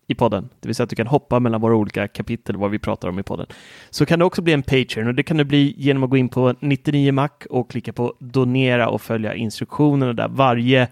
[0.08, 2.80] i podden, det vill säga att du kan hoppa mellan våra olika kapitel vad vi
[2.80, 3.46] pratar om i podden,
[3.90, 6.18] så kan du också bli en Patreon och det kan du bli genom att gå
[6.18, 10.28] in på 99mac och klicka på donera och följa instruktionerna där.
[10.28, 10.88] Varje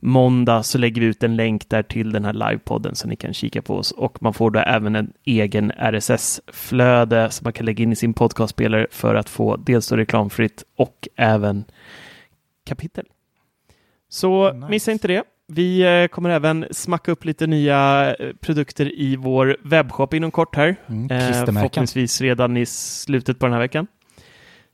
[0.00, 3.34] måndag så lägger vi ut en länk där till den här livepodden så ni kan
[3.34, 7.82] kika på oss och man får då även en egen RSS-flöde som man kan lägga
[7.82, 11.64] in i sin podcastspelare för att få dels då reklamfritt och även
[12.64, 13.04] kapitel.
[14.08, 14.68] Så Nice.
[14.68, 15.22] missa inte det.
[15.46, 20.56] Vi eh, kommer även smacka upp lite nya eh, produkter i vår webbshop inom kort
[20.56, 20.76] här.
[20.86, 23.86] Mm, Eh, förhoppningsvis redan i slutet på den här veckan.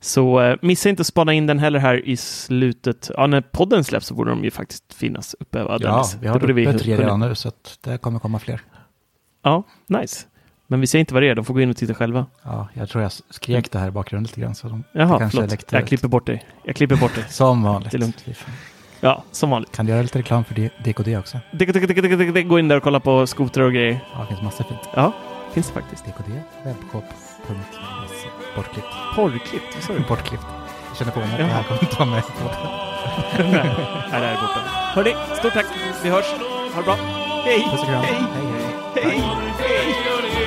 [0.00, 3.10] Så eh, missa inte att spana in den heller här i slutet.
[3.16, 5.62] Ja, när podden släpps så borde de ju faktiskt finnas uppe.
[5.62, 8.60] va, Ja, vi har Det uppe tre redan nu så att det kommer komma fler.
[9.42, 10.26] Ja, nice.
[10.66, 12.26] Men vi säger inte vad det är, de får gå in och titta själva.
[12.42, 14.54] Ja, jag tror jag skrek det här i bakgrunden lite grann.
[14.54, 15.72] Så de, Jaha, kanske förlåt.
[15.72, 16.44] Jag klipper bort dig.
[16.64, 17.24] Jag klipper bort dig.
[17.28, 17.90] Som vanligt.
[17.90, 18.24] Det är lugnt.
[19.00, 19.72] Ja, som vanligt.
[19.72, 21.38] Kan du göra lite reklam för DKD också?
[21.50, 22.48] Dick.
[22.48, 24.00] Gå in där och kolla på skotrar och grejer.
[24.12, 24.80] Ja, det finns massa fint.
[24.94, 25.12] Ja,
[25.52, 26.04] finns det faktiskt.
[26.04, 26.32] DKD,
[26.64, 28.88] webbshop.se, bortklippt.
[29.16, 30.00] Porrklippt, vad sa du?
[30.08, 30.44] Bortklippt.
[30.88, 32.22] Jag känner på mig att det här kommer inte vara med
[33.38, 33.52] nej,
[34.10, 34.60] det här är borta.
[34.94, 35.66] Hörni, stort tack.
[36.02, 36.26] Vi hörs.
[36.74, 36.94] Ha det bra.
[37.44, 37.68] Hej!
[37.70, 38.02] Puss och kram.
[38.02, 38.14] Hej!
[38.94, 39.04] hej.
[39.04, 39.22] hej.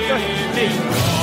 [0.09, 0.23] Hej!
[0.55, 1.22] Hej!